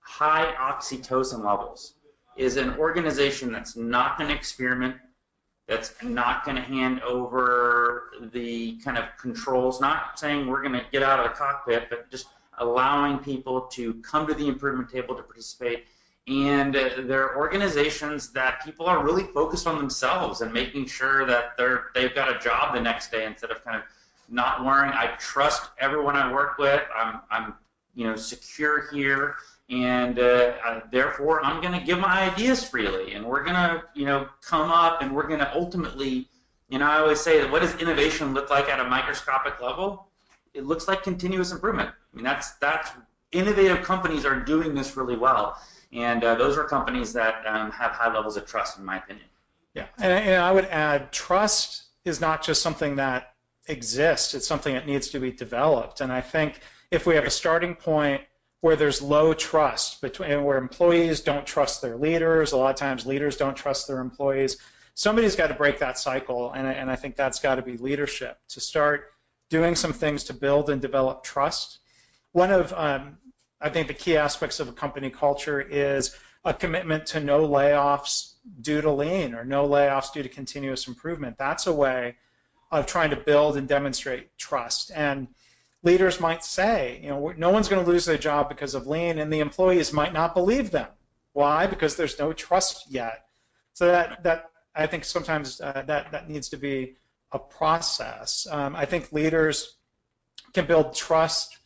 high 0.00 0.54
oxytocin 0.54 1.44
levels, 1.44 1.94
is 2.36 2.56
an 2.56 2.76
organization 2.78 3.52
that's 3.52 3.76
not 3.76 4.16
going 4.16 4.30
to 4.30 4.34
experiment, 4.34 4.96
that's 5.70 5.94
not 6.02 6.44
going 6.44 6.56
to 6.56 6.62
hand 6.62 7.00
over 7.02 8.10
the 8.32 8.76
kind 8.78 8.98
of 8.98 9.04
controls, 9.18 9.80
not 9.80 10.18
saying 10.18 10.46
we're 10.46 10.60
going 10.60 10.74
to 10.74 10.84
get 10.92 11.02
out 11.02 11.20
of 11.20 11.30
the 11.30 11.36
cockpit, 11.38 11.88
but 11.88 12.10
just 12.10 12.26
allowing 12.58 13.18
people 13.18 13.62
to 13.62 13.94
come 14.02 14.26
to 14.26 14.34
the 14.34 14.46
improvement 14.48 14.90
table 14.90 15.14
to 15.14 15.22
participate 15.22 15.86
and 16.30 16.76
uh, 16.76 16.90
they're 17.04 17.36
organizations 17.36 18.28
that 18.30 18.64
people 18.64 18.86
are 18.86 19.04
really 19.04 19.24
focused 19.24 19.66
on 19.66 19.78
themselves 19.78 20.42
and 20.42 20.52
making 20.52 20.86
sure 20.86 21.26
that 21.26 21.56
they're 21.56 21.86
they've 21.94 22.14
got 22.14 22.34
a 22.34 22.38
job 22.38 22.74
the 22.74 22.80
next 22.80 23.10
day 23.10 23.26
instead 23.26 23.50
of 23.50 23.64
kind 23.64 23.76
of 23.76 23.82
not 24.28 24.64
worrying. 24.64 24.92
I 24.92 25.16
trust 25.18 25.70
everyone 25.78 26.16
I 26.16 26.32
work 26.32 26.58
with. 26.58 26.82
I'm 26.94 27.20
I'm 27.30 27.54
you 27.94 28.06
know 28.06 28.16
secure 28.16 28.88
here, 28.92 29.36
and 29.70 30.18
uh, 30.18 30.52
I, 30.64 30.82
therefore 30.90 31.44
I'm 31.44 31.60
going 31.60 31.78
to 31.78 31.84
give 31.84 31.98
my 31.98 32.30
ideas 32.30 32.64
freely, 32.64 33.14
and 33.14 33.24
we're 33.24 33.44
going 33.44 33.56
to 33.56 33.82
you 33.94 34.04
know 34.04 34.28
come 34.42 34.70
up, 34.70 35.02
and 35.02 35.14
we're 35.14 35.28
going 35.28 35.40
to 35.40 35.54
ultimately, 35.54 36.28
you 36.68 36.78
know, 36.78 36.86
I 36.86 36.98
always 36.98 37.20
say 37.20 37.48
what 37.48 37.62
does 37.62 37.74
innovation 37.76 38.34
look 38.34 38.50
like 38.50 38.68
at 38.68 38.80
a 38.80 38.84
microscopic 38.84 39.60
level? 39.60 40.06
It 40.52 40.64
looks 40.64 40.88
like 40.88 41.02
continuous 41.02 41.52
improvement. 41.52 41.90
I 41.90 42.16
mean 42.16 42.24
that's 42.24 42.52
that's 42.52 42.90
innovative 43.32 43.84
companies 43.84 44.24
are 44.24 44.40
doing 44.40 44.74
this 44.74 44.96
really 44.96 45.16
well 45.16 45.56
and 45.92 46.22
uh, 46.22 46.34
those 46.36 46.56
are 46.56 46.64
companies 46.64 47.12
that 47.14 47.44
um, 47.46 47.70
have 47.72 47.92
high 47.92 48.12
levels 48.12 48.36
of 48.36 48.46
trust, 48.46 48.78
in 48.78 48.84
my 48.84 48.98
opinion. 48.98 49.26
Yeah, 49.74 49.86
and, 49.98 50.12
and 50.12 50.42
I 50.42 50.52
would 50.52 50.66
add 50.66 51.12
trust 51.12 51.84
is 52.04 52.20
not 52.20 52.42
just 52.42 52.62
something 52.62 52.96
that 52.96 53.34
exists, 53.66 54.34
it's 54.34 54.46
something 54.46 54.74
that 54.74 54.86
needs 54.86 55.10
to 55.10 55.20
be 55.20 55.32
developed. 55.32 56.00
And 56.00 56.12
I 56.12 56.20
think 56.20 56.60
if 56.90 57.06
we 57.06 57.14
have 57.16 57.24
a 57.24 57.30
starting 57.30 57.74
point 57.74 58.22
where 58.60 58.76
there's 58.76 59.00
low 59.00 59.32
trust 59.32 60.00
between 60.02 60.44
where 60.44 60.58
employees 60.58 61.20
don't 61.20 61.46
trust 61.46 61.80
their 61.80 61.96
leaders, 61.96 62.52
a 62.52 62.56
lot 62.56 62.70
of 62.70 62.76
times 62.76 63.06
leaders 63.06 63.36
don't 63.36 63.56
trust 63.56 63.88
their 63.88 64.00
employees. 64.00 64.58
Somebody's 64.94 65.36
got 65.36 65.46
to 65.46 65.54
break 65.54 65.78
that 65.78 65.98
cycle, 65.98 66.52
and, 66.52 66.66
and 66.66 66.90
I 66.90 66.96
think 66.96 67.16
that's 67.16 67.40
got 67.40 67.54
to 67.54 67.62
be 67.62 67.76
leadership 67.78 68.38
to 68.50 68.60
start 68.60 69.12
doing 69.48 69.76
some 69.76 69.92
things 69.92 70.24
to 70.24 70.34
build 70.34 70.68
and 70.68 70.80
develop 70.80 71.22
trust. 71.24 71.78
One 72.32 72.50
of 72.52 72.72
um, 72.72 73.18
I 73.60 73.68
think 73.68 73.88
the 73.88 73.94
key 73.94 74.16
aspects 74.16 74.60
of 74.60 74.68
a 74.68 74.72
company 74.72 75.10
culture 75.10 75.60
is 75.60 76.16
a 76.44 76.54
commitment 76.54 77.06
to 77.06 77.20
no 77.20 77.46
layoffs 77.46 78.32
due 78.60 78.80
to 78.80 78.90
lean 78.90 79.34
or 79.34 79.44
no 79.44 79.68
layoffs 79.68 80.12
due 80.12 80.22
to 80.22 80.28
continuous 80.28 80.88
improvement. 80.88 81.36
That's 81.38 81.66
a 81.66 81.72
way 81.72 82.16
of 82.70 82.86
trying 82.86 83.10
to 83.10 83.16
build 83.16 83.56
and 83.56 83.68
demonstrate 83.68 84.36
trust. 84.38 84.92
And 84.94 85.28
leaders 85.82 86.20
might 86.20 86.44
say, 86.44 87.00
you 87.02 87.08
know, 87.08 87.32
no 87.36 87.50
one's 87.50 87.68
going 87.68 87.84
to 87.84 87.90
lose 87.90 88.04
their 88.04 88.18
job 88.18 88.48
because 88.48 88.74
of 88.74 88.86
lean, 88.86 89.18
and 89.18 89.32
the 89.32 89.40
employees 89.40 89.92
might 89.92 90.12
not 90.12 90.34
believe 90.34 90.70
them. 90.70 90.88
Why? 91.32 91.66
Because 91.66 91.96
there's 91.96 92.18
no 92.18 92.32
trust 92.32 92.90
yet. 92.90 93.24
So 93.72 93.86
that 93.86 94.22
that 94.24 94.50
I 94.74 94.86
think 94.86 95.04
sometimes 95.04 95.60
uh, 95.60 95.84
that 95.86 96.12
that 96.12 96.28
needs 96.28 96.50
to 96.50 96.56
be 96.56 96.96
a 97.32 97.38
process. 97.38 98.46
Um, 98.50 98.74
I 98.74 98.84
think 98.84 99.12
leaders 99.12 99.76
can 100.52 100.66
build 100.66 100.94
trust 100.94 101.56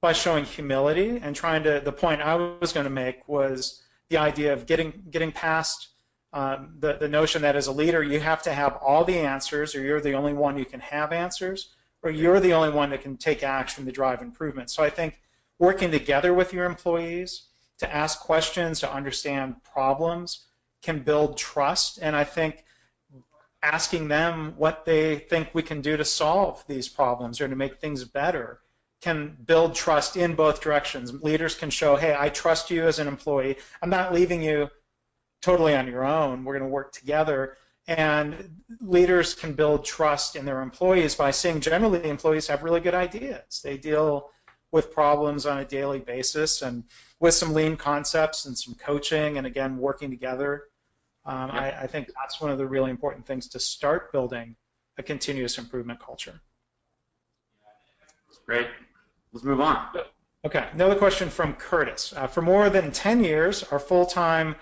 by 0.00 0.12
showing 0.12 0.44
humility 0.44 1.18
and 1.22 1.34
trying 1.34 1.64
to. 1.64 1.80
The 1.84 1.92
point 1.92 2.22
I 2.22 2.36
was 2.36 2.72
going 2.72 2.84
to 2.84 2.90
make 2.90 3.28
was 3.28 3.82
the 4.08 4.18
idea 4.18 4.52
of 4.52 4.66
getting 4.66 5.02
getting 5.10 5.32
past 5.32 5.88
um, 6.32 6.74
the 6.78 6.94
the 6.94 7.08
notion 7.08 7.42
that 7.42 7.56
as 7.56 7.66
a 7.66 7.72
leader 7.72 8.02
you 8.02 8.20
have 8.20 8.42
to 8.42 8.52
have 8.52 8.76
all 8.76 9.04
the 9.04 9.18
answers, 9.18 9.74
or 9.74 9.80
you're 9.80 10.00
the 10.00 10.14
only 10.14 10.32
one 10.32 10.56
who 10.56 10.64
can 10.64 10.80
have 10.80 11.12
answers, 11.12 11.74
or 12.04 12.10
you're 12.10 12.38
the 12.38 12.52
only 12.52 12.70
one 12.70 12.90
that 12.90 13.02
can 13.02 13.16
take 13.16 13.42
action 13.42 13.86
to 13.86 13.92
drive 13.92 14.20
improvement. 14.20 14.70
So 14.70 14.84
I 14.84 14.90
think 14.90 15.18
working 15.58 15.90
together 15.90 16.32
with 16.32 16.52
your 16.52 16.66
employees 16.66 17.46
to 17.78 17.92
ask 17.92 18.20
questions, 18.20 18.80
to 18.80 18.92
understand 18.92 19.56
problems, 19.64 20.44
can 20.82 21.00
build 21.00 21.38
trust, 21.38 21.98
and 22.00 22.14
I 22.14 22.24
think 22.24 22.62
asking 23.62 24.08
them 24.08 24.54
what 24.58 24.84
they 24.84 25.16
think 25.16 25.48
we 25.54 25.62
can 25.62 25.80
do 25.80 25.96
to 25.96 26.04
solve 26.04 26.62
these 26.68 26.88
problems 26.88 27.40
or 27.40 27.48
to 27.48 27.56
make 27.56 27.80
things 27.80 28.04
better 28.04 28.60
can 29.00 29.36
build 29.44 29.74
trust 29.74 30.16
in 30.16 30.34
both 30.34 30.60
directions. 30.60 31.12
Leaders 31.22 31.54
can 31.54 31.70
show, 31.70 31.96
hey, 31.96 32.14
I 32.18 32.28
trust 32.28 32.70
you 32.70 32.86
as 32.86 32.98
an 32.98 33.08
employee. 33.08 33.56
I'm 33.82 33.90
not 33.90 34.12
leaving 34.12 34.42
you 34.42 34.68
totally 35.40 35.74
on 35.74 35.86
your 35.86 36.04
own. 36.04 36.44
We're 36.44 36.58
going 36.58 36.68
to 36.68 36.74
work 36.74 36.92
together. 36.92 37.56
And 37.86 38.62
leaders 38.80 39.34
can 39.34 39.52
build 39.52 39.84
trust 39.84 40.36
in 40.36 40.46
their 40.46 40.62
employees 40.62 41.14
by 41.14 41.32
seeing 41.32 41.60
generally 41.60 41.98
the 41.98 42.08
employees 42.08 42.46
have 42.46 42.62
really 42.62 42.80
good 42.80 42.94
ideas. 42.94 43.60
They 43.62 43.76
deal 43.76 44.30
with 44.72 44.92
problems 44.92 45.46
on 45.46 45.58
a 45.58 45.64
daily 45.64 46.00
basis 46.00 46.62
and 46.62 46.84
with 47.20 47.34
some 47.34 47.52
lean 47.52 47.76
concepts 47.76 48.46
and 48.46 48.56
some 48.58 48.74
coaching 48.74 49.38
and 49.38 49.46
again 49.46 49.78
working 49.78 50.10
together. 50.10 50.64
Um, 51.26 51.50
I, 51.50 51.82
I 51.82 51.86
think 51.86 52.10
that's 52.20 52.40
one 52.40 52.50
of 52.50 52.58
the 52.58 52.66
really 52.66 52.90
important 52.90 53.26
things 53.26 53.48
to 53.50 53.60
start 53.60 54.12
building 54.12 54.56
a 54.98 55.02
continuous 55.02 55.58
improvement 55.58 56.00
culture. 56.00 56.40
Great. 58.46 58.66
Let's 59.32 59.44
move 59.44 59.60
on. 59.60 59.88
Okay, 60.44 60.68
another 60.72 60.96
question 60.96 61.30
from 61.30 61.54
Curtis. 61.54 62.12
Uh, 62.14 62.26
for 62.26 62.42
more 62.42 62.68
than 62.68 62.92
10 62.92 63.24
years, 63.24 63.62
our 63.62 63.78
full-time 63.78 64.56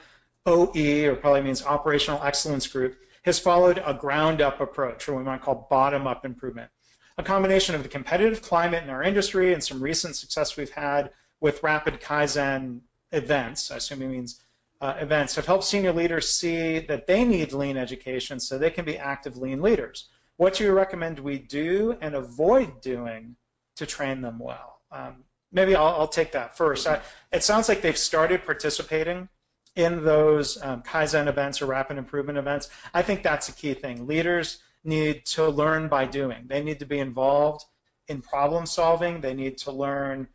OE, 0.46 1.06
or 1.08 1.16
probably 1.16 1.42
means 1.42 1.64
Operational 1.64 2.22
Excellence 2.22 2.66
Group, 2.68 2.96
has 3.22 3.38
followed 3.38 3.82
a 3.84 3.94
ground-up 3.94 4.60
approach, 4.60 5.08
or 5.08 5.16
we 5.16 5.22
might 5.22 5.42
call 5.42 5.66
bottom-up 5.70 6.24
improvement. 6.24 6.70
A 7.18 7.22
combination 7.22 7.74
of 7.74 7.82
the 7.82 7.88
competitive 7.88 8.42
climate 8.42 8.82
in 8.82 8.90
our 8.90 9.02
industry 9.02 9.52
and 9.52 9.62
some 9.62 9.82
recent 9.82 10.16
success 10.16 10.56
we've 10.56 10.70
had 10.70 11.10
with 11.40 11.62
rapid 11.62 12.00
Kaizen 12.00 12.80
events, 13.10 13.70
I 13.70 13.76
assume 13.76 14.00
he 14.00 14.06
means 14.06 14.40
uh, 14.80 14.94
events, 14.98 15.36
have 15.36 15.46
helped 15.46 15.64
senior 15.64 15.92
leaders 15.92 16.28
see 16.28 16.80
that 16.80 17.06
they 17.06 17.24
need 17.24 17.52
lean 17.52 17.76
education 17.76 18.40
so 18.40 18.58
they 18.58 18.70
can 18.70 18.84
be 18.84 18.98
active 18.98 19.36
lean 19.36 19.62
leaders. 19.62 20.08
What 20.36 20.54
do 20.54 20.64
you 20.64 20.72
recommend 20.72 21.18
we 21.18 21.38
do 21.38 21.96
and 22.00 22.14
avoid 22.14 22.80
doing 22.80 23.36
to 23.76 23.86
train 23.86 24.22
them 24.22 24.38
well? 24.38 24.80
Um, 24.90 25.24
maybe 25.52 25.76
I'll, 25.76 26.00
I'll, 26.00 26.08
take 26.08 26.32
that 26.32 26.56
first. 26.56 26.86
I, 26.86 27.00
it 27.30 27.44
sounds 27.44 27.68
like 27.68 27.82
they've 27.82 27.96
started 27.96 28.44
participating 28.44 29.28
in 29.74 30.04
those 30.04 30.62
um, 30.62 30.82
Kaizen 30.82 31.28
events 31.28 31.62
or 31.62 31.66
rapid 31.66 31.98
improvement 31.98 32.38
events. 32.38 32.68
I 32.92 33.02
think 33.02 33.22
that's 33.22 33.48
a 33.48 33.52
key 33.52 33.74
thing. 33.74 34.06
Leaders 34.06 34.58
need 34.84 35.24
to 35.26 35.48
learn 35.48 35.88
by 35.88 36.04
doing. 36.04 36.46
They 36.46 36.62
need 36.62 36.80
to 36.80 36.86
be 36.86 36.98
involved 36.98 37.64
in 38.08 38.20
problem 38.20 38.66
solving. 38.66 39.20
They 39.20 39.34
need 39.34 39.58
to 39.58 39.72
learn 39.72 40.28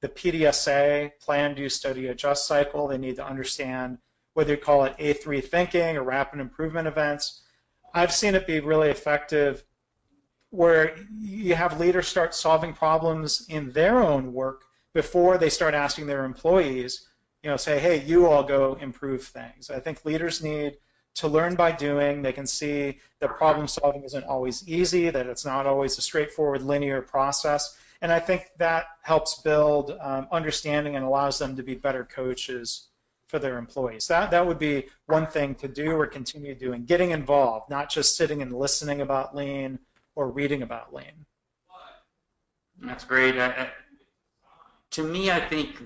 the 0.00 0.08
PDSA, 0.08 1.12
plan, 1.20 1.54
do, 1.54 1.68
study, 1.68 2.08
adjust 2.08 2.46
cycle. 2.46 2.88
They 2.88 2.98
need 2.98 3.16
to 3.16 3.26
understand 3.26 3.98
whether 4.34 4.52
you 4.52 4.60
call 4.60 4.84
it 4.84 4.96
A3 4.98 5.44
thinking 5.44 5.96
or 5.96 6.02
rapid 6.02 6.40
improvement 6.40 6.88
events. 6.88 7.42
I've 7.94 8.12
seen 8.12 8.34
it 8.34 8.46
be 8.46 8.60
really 8.60 8.90
effective 8.90 9.62
where 10.50 10.96
you 11.18 11.54
have 11.54 11.80
leaders 11.80 12.08
start 12.08 12.34
solving 12.34 12.74
problems 12.74 13.46
in 13.48 13.72
their 13.72 14.02
own 14.02 14.32
work 14.32 14.64
before 14.92 15.38
they 15.38 15.48
start 15.48 15.72
asking 15.72 16.06
their 16.06 16.24
employees, 16.24 17.08
you 17.42 17.50
know, 17.50 17.56
say, 17.56 17.78
hey, 17.78 18.02
you 18.02 18.26
all 18.26 18.42
go 18.42 18.74
improve 18.80 19.24
things. 19.24 19.70
I 19.70 19.80
think 19.80 20.04
leaders 20.04 20.42
need 20.42 20.76
to 21.14 21.28
learn 21.28 21.56
by 21.56 21.72
doing. 21.72 22.22
They 22.22 22.32
can 22.32 22.46
see 22.46 22.98
that 23.20 23.36
problem 23.36 23.66
solving 23.68 24.04
isn't 24.04 24.24
always 24.24 24.66
easy, 24.68 25.10
that 25.10 25.26
it's 25.26 25.44
not 25.44 25.66
always 25.66 25.98
a 25.98 26.02
straightforward 26.02 26.62
linear 26.62 27.02
process. 27.02 27.76
And 28.00 28.12
I 28.12 28.20
think 28.20 28.50
that 28.58 28.86
helps 29.02 29.40
build 29.42 29.96
um, 30.00 30.26
understanding 30.32 30.96
and 30.96 31.04
allows 31.04 31.38
them 31.38 31.56
to 31.56 31.62
be 31.62 31.74
better 31.74 32.04
coaches 32.04 32.88
for 33.26 33.38
their 33.38 33.58
employees. 33.58 34.08
That, 34.08 34.30
that 34.30 34.46
would 34.46 34.58
be 34.58 34.86
one 35.06 35.26
thing 35.26 35.54
to 35.56 35.68
do 35.68 35.92
or 35.92 36.06
continue 36.06 36.54
doing, 36.54 36.84
getting 36.84 37.10
involved, 37.10 37.70
not 37.70 37.90
just 37.90 38.16
sitting 38.16 38.42
and 38.42 38.52
listening 38.52 39.00
about 39.00 39.34
lean 39.34 39.78
or 40.14 40.30
reading 40.30 40.62
about 40.62 40.94
lean. 40.94 41.26
That's 42.80 43.04
great. 43.04 43.36
Uh, 43.36 43.66
to 44.90 45.04
me, 45.04 45.30
I 45.30 45.40
think 45.40 45.80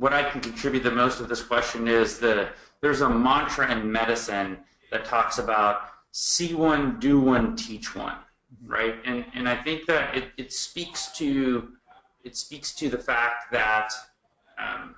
what 0.00 0.14
I 0.14 0.22
can 0.22 0.40
contribute 0.40 0.82
the 0.82 0.90
most 0.90 1.18
to 1.18 1.24
this 1.24 1.42
question 1.42 1.86
is 1.86 2.18
the 2.18 2.48
there's 2.80 3.02
a 3.02 3.08
mantra 3.10 3.70
in 3.70 3.92
medicine 3.92 4.56
that 4.90 5.04
talks 5.04 5.38
about 5.38 5.82
see 6.10 6.54
one, 6.54 6.98
do 6.98 7.20
one, 7.20 7.54
teach 7.54 7.94
one, 7.94 8.16
right? 8.66 8.94
And 9.04 9.26
and 9.34 9.46
I 9.46 9.62
think 9.62 9.86
that 9.86 10.16
it, 10.16 10.24
it 10.38 10.52
speaks 10.54 11.12
to 11.18 11.68
it 12.24 12.34
speaks 12.34 12.74
to 12.76 12.88
the 12.88 12.96
fact 12.96 13.52
that 13.52 13.92
um, 14.58 14.94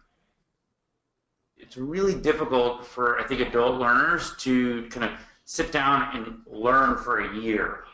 it's 1.59 1.77
really 1.77 2.15
difficult 2.15 2.87
for 2.87 3.19
I 3.19 3.25
think 3.25 3.41
adult 3.41 3.81
learners 3.81 4.33
to 4.39 4.87
kind 4.91 5.05
of 5.05 5.19
sit 5.45 5.73
down 5.73 6.17
and 6.17 6.37
learn 6.47 6.97
for 6.97 7.19
a 7.21 7.37
year 7.41 7.85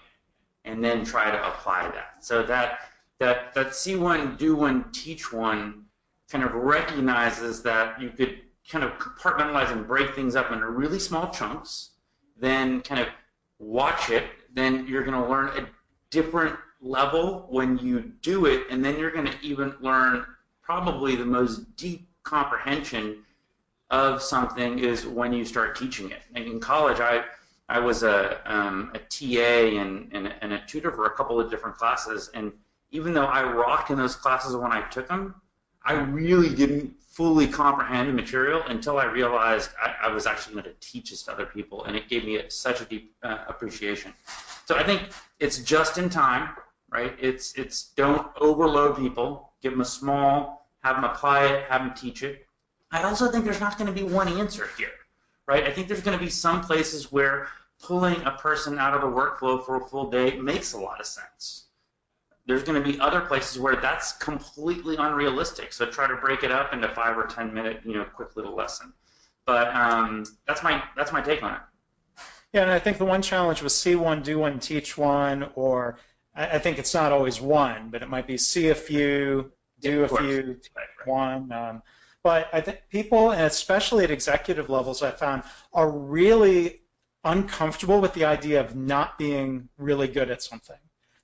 and 0.67 0.85
then 0.85 1.07
try 1.07 1.31
to 1.31 1.49
apply 1.49 1.91
that. 1.91 2.23
So 2.23 2.43
that 2.43 2.81
that 3.19 3.55
that 3.55 3.75
see 3.75 3.97
one, 3.97 4.37
do 4.37 4.55
one, 4.55 4.93
teach 4.93 5.33
one 5.33 5.87
kind 6.30 6.44
of 6.44 6.52
recognizes 6.54 7.62
that 7.62 8.00
you 8.00 8.11
could 8.11 8.40
kind 8.68 8.85
of 8.85 8.92
compartmentalize 8.99 9.73
and 9.73 9.87
break 9.87 10.14
things 10.14 10.37
up 10.37 10.52
into 10.52 10.66
really 10.66 10.99
small 10.99 11.30
chunks, 11.30 11.90
then 12.37 12.80
kind 12.82 13.00
of 13.00 13.08
watch 13.58 14.11
it, 14.11 14.25
then 14.52 14.87
you're 14.87 15.04
going 15.04 15.20
to 15.20 15.28
learn 15.28 15.49
a 15.58 15.66
different 16.11 16.54
level 16.80 17.47
when 17.49 17.78
you 17.78 18.00
do 18.23 18.47
it, 18.47 18.66
and 18.70 18.85
then 18.85 18.99
you're 18.99 19.11
going 19.11 19.26
to 19.26 19.37
even 19.42 19.75
learn 19.80 20.25
probably 20.62 21.16
the 21.16 21.25
most 21.25 21.76
deep 21.76 22.08
comprehension 22.23 23.25
of 23.90 24.23
something 24.23 24.78
is 24.78 25.06
when 25.06 25.32
you 25.32 25.44
start 25.44 25.76
teaching 25.76 26.11
it. 26.11 26.23
And 26.35 26.44
in 26.44 26.61
college, 26.61 27.00
I 27.00 27.25
I 27.70 27.78
was 27.78 28.02
a, 28.02 28.40
um, 28.50 28.92
a 28.94 28.99
TA 28.99 29.78
and, 29.78 30.08
and, 30.12 30.35
and, 30.40 30.54
a 30.54 30.64
tutor 30.66 30.90
for 30.90 31.04
a 31.04 31.11
couple 31.11 31.38
of 31.38 31.50
different 31.50 31.76
classes, 31.76 32.30
and 32.32 32.50
even 32.92 33.12
though 33.12 33.26
I 33.26 33.42
rocked 33.42 33.90
in 33.90 33.99
those 33.99 34.16
classes 34.16 34.56
when 34.56 34.73
I 34.73 34.80
took 34.88 35.06
them, 35.06 35.35
I 35.88 35.95
really 35.95 36.54
didn't 36.54 36.95
fully 37.00 37.49
comprehend 37.49 38.09
the 38.09 38.12
material 38.12 38.62
until 38.68 38.99
I 38.99 39.07
realized 39.07 39.71
I, 39.83 40.09
I 40.09 40.12
was 40.12 40.26
actually 40.26 40.54
going 40.54 40.64
to 40.64 40.75
teach 40.80 41.11
this 41.11 41.23
to 41.25 41.33
other 41.33 41.47
people, 41.47 41.85
and 41.85 41.97
it 41.97 42.09
gave 42.09 42.25
me 42.25 42.40
such 42.49 42.80
a 42.80 42.85
deep 42.85 43.14
uh, 43.23 43.38
appreciation. 43.49 44.12
So 44.66 44.76
I 44.76 44.85
think 44.85 45.02
it's 45.40 45.59
just 45.59 45.99
in 45.99 46.11
time, 46.11 46.50
right? 46.90 47.14
It's 47.21 47.54
it's 47.54 47.76
don't 47.97 48.26
overload 48.38 48.97
people. 48.97 49.52
Give 49.62 49.73
them 49.73 49.80
a 49.80 49.90
small, 50.00 50.68
have 50.85 50.97
them 50.97 51.04
apply 51.04 51.47
it, 51.47 51.64
have 51.71 51.80
them 51.80 51.95
teach 51.95 52.23
it. 52.23 52.47
I 52.92 53.02
also 53.02 53.30
think 53.30 53.45
there's 53.45 53.61
not 53.61 53.78
going 53.78 53.92
to 53.92 54.00
be 54.00 54.07
one 54.07 54.28
answer 54.28 54.68
here 54.78 54.90
right? 55.49 55.64
I 55.64 55.73
think 55.73 55.88
there's 55.88 56.02
going 56.02 56.16
to 56.16 56.23
be 56.23 56.30
some 56.30 56.61
places 56.61 57.11
where 57.11 57.49
pulling 57.83 58.23
a 58.23 58.33
person 58.33 58.78
out 58.78 58.95
of 58.95 59.02
a 59.02 59.07
workflow 59.07 59.64
for 59.64 59.76
a 59.76 59.80
full 59.80 60.11
day 60.11 60.38
makes 60.38 60.75
a 60.75 60.78
lot 60.78 61.00
of 61.00 61.07
sense. 61.07 61.64
There's 62.49 62.64
going 62.64 62.83
to 62.83 62.93
be 62.93 62.99
other 62.99 63.21
places 63.21 63.61
where 63.61 63.76
that's 63.76 64.12
completely 64.12 64.97
unrealistic. 64.97 65.73
So 65.73 65.87
try 65.87 66.09
to 66.09 66.17
break 66.17 66.43
it 66.43 66.50
up 66.50 66.73
into 66.73 66.88
five 66.88 67.17
or 67.17 67.26
ten 67.26 67.55
minute, 67.55 67.83
you 67.85 67.93
know, 67.95 68.05
quick 68.05 68.35
little 68.37 68.57
lesson. 68.57 68.93
But 69.45 69.69
um, 69.75 70.25
that's 70.47 70.62
my 70.62 70.83
that's 70.97 71.12
my 71.12 71.21
take 71.21 71.43
on 71.43 71.55
it. 71.55 71.61
Yeah, 72.52 72.62
and 72.62 72.71
I 72.71 72.78
think 72.78 72.97
the 72.97 73.05
one 73.05 73.21
challenge 73.21 73.62
was 73.62 73.75
see 73.75 73.95
one, 73.95 74.23
do 74.23 74.38
one, 74.38 74.59
teach 74.59 74.97
one, 74.97 75.50
or 75.55 75.99
I 76.35 76.59
think 76.59 76.78
it's 76.78 76.95
not 76.95 77.12
always 77.12 77.40
one, 77.40 77.90
but 77.90 78.02
it 78.02 78.09
might 78.09 78.26
be 78.26 78.38
see 78.38 78.71
a 78.71 78.75
few, 78.75 79.52
do 79.81 80.05
a 80.05 80.09
few, 80.09 80.55
teach 80.55 80.71
right, 80.75 80.87
right. 80.99 81.07
one. 81.07 81.52
Um, 81.52 81.83
but 82.23 82.49
I 82.52 82.62
think 82.62 82.81
people, 82.90 83.31
and 83.31 83.43
especially 83.43 84.05
at 84.05 84.11
executive 84.11 84.71
levels, 84.71 85.02
I 85.02 85.11
found 85.11 85.43
are 85.73 85.90
really 85.90 86.81
uncomfortable 87.25 88.00
with 88.00 88.14
the 88.14 88.25
idea 88.25 88.61
of 88.61 88.75
not 88.75 89.19
being 89.19 89.69
really 89.76 90.09
good 90.09 90.31
at 90.31 90.43
something. 90.43 90.78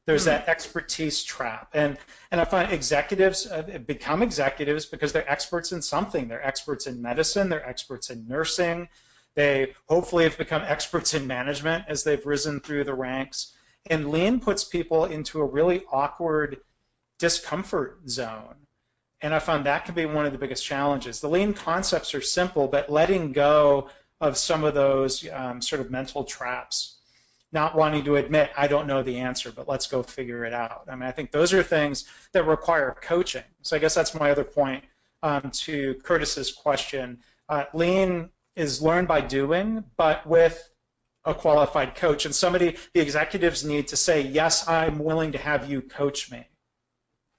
There's 0.06 0.22
mm-hmm. 0.22 0.30
that 0.30 0.48
expertise 0.48 1.22
trap, 1.22 1.70
and 1.72 1.98
and 2.30 2.40
I 2.40 2.44
find 2.44 2.72
executives 2.72 3.46
become 3.86 4.22
executives 4.22 4.86
because 4.86 5.12
they're 5.12 5.30
experts 5.30 5.72
in 5.72 5.82
something. 5.82 6.28
They're 6.28 6.46
experts 6.46 6.86
in 6.86 7.00
medicine. 7.00 7.48
They're 7.48 7.66
experts 7.66 8.10
in 8.10 8.28
nursing. 8.28 8.88
They 9.34 9.74
hopefully 9.88 10.24
have 10.24 10.38
become 10.38 10.62
experts 10.62 11.14
in 11.14 11.26
management 11.26 11.86
as 11.88 12.04
they've 12.04 12.24
risen 12.24 12.60
through 12.60 12.84
the 12.84 12.94
ranks. 12.94 13.52
And 13.90 14.10
lean 14.10 14.40
puts 14.40 14.64
people 14.64 15.06
into 15.06 15.40
a 15.40 15.44
really 15.44 15.82
awkward 15.90 16.58
discomfort 17.18 18.08
zone 18.08 18.64
and 19.24 19.34
I 19.34 19.38
found 19.38 19.64
that 19.64 19.86
can 19.86 19.94
be 19.94 20.04
one 20.04 20.26
of 20.26 20.32
the 20.32 20.38
biggest 20.38 20.62
challenges. 20.62 21.22
The 21.22 21.30
lean 21.30 21.54
concepts 21.54 22.14
are 22.14 22.20
simple, 22.20 22.68
but 22.68 22.90
letting 22.90 23.32
go 23.32 23.88
of 24.20 24.36
some 24.36 24.64
of 24.64 24.74
those 24.74 25.26
um, 25.32 25.62
sort 25.62 25.80
of 25.80 25.90
mental 25.90 26.24
traps, 26.24 26.98
not 27.54 27.76
wanting 27.76 28.04
to 28.04 28.16
admit, 28.16 28.50
I 28.56 28.66
don't 28.66 28.86
know 28.86 29.02
the 29.02 29.20
answer, 29.20 29.52
but 29.52 29.68
let's 29.68 29.86
go 29.86 30.02
figure 30.02 30.44
it 30.44 30.52
out. 30.52 30.84
I 30.88 30.96
mean, 30.96 31.08
I 31.08 31.12
think 31.12 31.30
those 31.30 31.52
are 31.52 31.62
things 31.62 32.04
that 32.32 32.46
require 32.46 32.96
coaching. 33.00 33.44
So 33.62 33.76
I 33.76 33.78
guess 33.78 33.94
that's 33.94 34.14
my 34.14 34.32
other 34.32 34.44
point 34.44 34.84
um, 35.22 35.50
to 35.52 35.94
Curtis's 36.02 36.52
question. 36.52 37.20
Uh, 37.48 37.64
lean 37.72 38.30
is 38.56 38.82
learned 38.82 39.08
by 39.08 39.20
doing, 39.20 39.84
but 39.96 40.26
with 40.26 40.68
a 41.24 41.34
qualified 41.34 41.94
coach. 41.94 42.26
And 42.26 42.34
somebody, 42.34 42.76
the 42.92 43.00
executives 43.00 43.64
need 43.64 43.88
to 43.88 43.96
say, 43.96 44.22
yes, 44.22 44.68
I'm 44.68 44.98
willing 44.98 45.32
to 45.32 45.38
have 45.38 45.70
you 45.70 45.80
coach 45.80 46.30
me. 46.30 46.46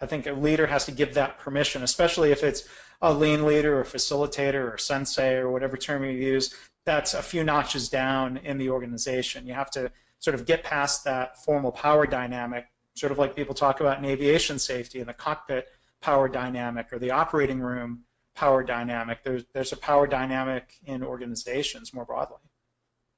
I 0.01 0.07
think 0.07 0.27
a 0.27 0.33
leader 0.33 0.67
has 0.67 0.85
to 0.85 0.91
give 0.91 1.13
that 1.13 1.39
permission, 1.39 1.83
especially 1.83 2.31
if 2.31 2.43
it's 2.43 2.67
a 3.01 3.13
lean 3.13 3.45
leader 3.45 3.79
or 3.79 3.83
facilitator 3.83 4.73
or 4.73 4.77
sensei 4.77 5.35
or 5.35 5.49
whatever 5.49 5.77
term 5.77 6.03
you 6.03 6.11
use. 6.11 6.53
That's 6.85 7.13
a 7.13 7.21
few 7.21 7.43
notches 7.43 7.89
down 7.89 8.37
in 8.37 8.57
the 8.57 8.69
organization. 8.69 9.47
You 9.47 9.53
have 9.53 9.71
to 9.71 9.91
sort 10.19 10.35
of 10.35 10.45
get 10.45 10.63
past 10.63 11.03
that 11.03 11.43
formal 11.43 11.71
power 11.71 12.07
dynamic, 12.07 12.65
sort 12.95 13.11
of 13.11 13.17
like 13.17 13.35
people 13.35 13.53
talk 13.53 13.79
about 13.79 13.97
in 13.97 14.05
aviation 14.05 14.59
safety 14.59 14.99
and 14.99 15.09
the 15.09 15.13
cockpit 15.13 15.67
power 16.01 16.27
dynamic 16.27 16.91
or 16.91 16.99
the 16.99 17.11
operating 17.11 17.59
room 17.59 18.03
power 18.35 18.63
dynamic. 18.63 19.23
There's 19.23 19.43
there's 19.53 19.71
a 19.71 19.77
power 19.77 20.07
dynamic 20.07 20.73
in 20.85 21.03
organizations 21.03 21.93
more 21.93 22.05
broadly. 22.05 22.37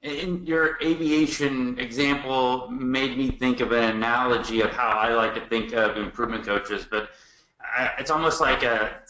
In 0.03 0.45
your 0.45 0.77
aviation 0.81 1.79
example 1.79 2.69
made 2.69 3.17
me 3.17 3.31
think 3.31 3.61
of 3.61 3.71
an 3.71 3.95
analogy 3.95 4.61
of 4.61 4.69
how 4.69 4.89
I 4.89 5.13
like 5.13 5.33
to 5.35 5.41
think 5.49 5.73
of 5.73 5.97
improvement 5.97 6.45
coaches, 6.45 6.85
but 6.89 7.09
uh, 7.77 7.89
it's 7.97 8.11
almost 8.11 8.39
like 8.39 8.63
a 8.63 9.01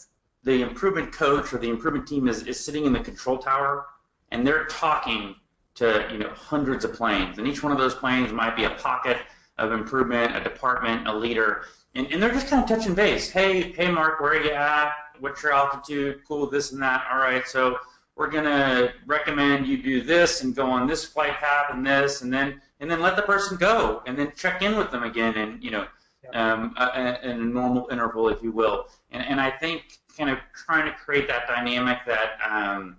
the 0.44 0.62
improvement 0.62 1.12
coach 1.12 1.52
or 1.52 1.58
the 1.58 1.68
improvement 1.68 2.06
team 2.06 2.26
is, 2.26 2.44
is 2.44 2.58
sitting 2.64 2.86
in 2.86 2.92
the 2.92 3.00
control 3.00 3.38
tower 3.38 3.86
and 4.30 4.46
they're 4.46 4.66
talking 4.66 5.34
to 5.78 6.08
you 6.10 6.18
know 6.18 6.30
hundreds 6.30 6.84
of 6.84 6.92
planes, 6.92 7.38
and 7.38 7.46
each 7.46 7.62
one 7.62 7.72
of 7.72 7.78
those 7.78 7.94
planes 7.94 8.32
might 8.32 8.56
be 8.56 8.64
a 8.64 8.70
pocket 8.70 9.18
of 9.58 9.72
improvement, 9.72 10.36
a 10.36 10.40
department, 10.40 11.06
a 11.08 11.14
leader, 11.14 11.64
and, 11.94 12.06
and 12.12 12.22
they're 12.22 12.32
just 12.32 12.48
kind 12.48 12.62
of 12.62 12.68
touching 12.68 12.94
base. 12.94 13.30
Hey, 13.30 13.72
hey, 13.72 13.90
Mark, 13.90 14.20
where 14.20 14.32
are 14.32 14.42
you 14.42 14.50
at? 14.50 14.92
What's 15.20 15.42
your 15.42 15.52
altitude? 15.52 16.20
Cool, 16.26 16.48
this 16.48 16.72
and 16.72 16.82
that. 16.82 17.06
All 17.10 17.18
right, 17.18 17.46
so 17.46 17.78
we're 18.16 18.30
gonna 18.30 18.92
recommend 19.06 19.66
you 19.66 19.82
do 19.82 20.02
this 20.02 20.42
and 20.42 20.54
go 20.54 20.66
on 20.66 20.86
this 20.86 21.04
flight 21.04 21.34
path 21.34 21.66
and 21.70 21.86
this, 21.86 22.22
and 22.22 22.32
then 22.32 22.60
and 22.80 22.90
then 22.90 23.00
let 23.00 23.16
the 23.16 23.22
person 23.22 23.56
go, 23.56 24.02
and 24.06 24.18
then 24.18 24.32
check 24.36 24.62
in 24.62 24.76
with 24.76 24.90
them 24.90 25.04
again, 25.04 25.34
and 25.36 25.62
you 25.62 25.70
know, 25.70 25.86
um, 26.34 26.74
in 27.24 27.40
a 27.40 27.44
normal 27.44 27.88
interval, 27.90 28.28
if 28.28 28.42
you 28.42 28.52
will. 28.52 28.88
And 29.10 29.24
and 29.24 29.40
I 29.40 29.50
think 29.50 29.98
kind 30.16 30.30
of 30.30 30.38
trying 30.52 30.86
to 30.86 30.92
create 30.98 31.28
that 31.28 31.46
dynamic 31.46 31.98
that 32.06 32.38
um, 32.48 32.96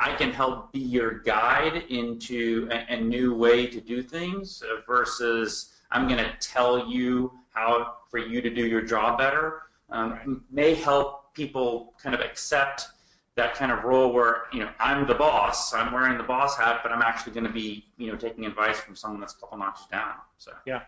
I 0.00 0.14
can 0.14 0.32
help 0.32 0.72
be 0.72 0.80
your 0.80 1.18
guide 1.18 1.84
into 1.90 2.68
a, 2.70 2.94
a 2.94 3.00
new 3.00 3.34
way 3.34 3.66
to 3.66 3.80
do 3.82 4.02
things 4.02 4.62
versus 4.86 5.74
I'm 5.90 6.08
going 6.08 6.18
to 6.18 6.32
tell 6.40 6.90
you 6.90 7.32
how 7.50 7.96
for 8.10 8.18
you 8.18 8.40
to 8.40 8.48
do 8.48 8.66
your 8.66 8.80
job 8.80 9.18
better. 9.18 9.62
Um, 9.90 10.12
right. 10.12 10.28
May 10.50 10.74
help 10.74 11.34
people 11.34 11.92
kind 12.02 12.14
of 12.14 12.22
accept 12.22 12.86
that 13.34 13.54
kind 13.54 13.70
of 13.70 13.84
role 13.84 14.12
where 14.12 14.44
you 14.52 14.60
know 14.60 14.70
I'm 14.78 15.06
the 15.06 15.14
boss, 15.14 15.74
I'm 15.74 15.92
wearing 15.92 16.16
the 16.16 16.24
boss 16.24 16.56
hat, 16.56 16.80
but 16.82 16.92
I'm 16.92 17.02
actually 17.02 17.32
going 17.32 17.46
to 17.46 17.52
be 17.52 17.84
you 17.98 18.10
know 18.10 18.16
taking 18.16 18.46
advice 18.46 18.80
from 18.80 18.96
someone 18.96 19.20
that's 19.20 19.34
a 19.34 19.36
couple 19.36 19.58
notches 19.58 19.86
down. 19.90 20.14
So 20.38 20.52
yeah, 20.66 20.82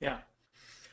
yeah. 0.00 0.18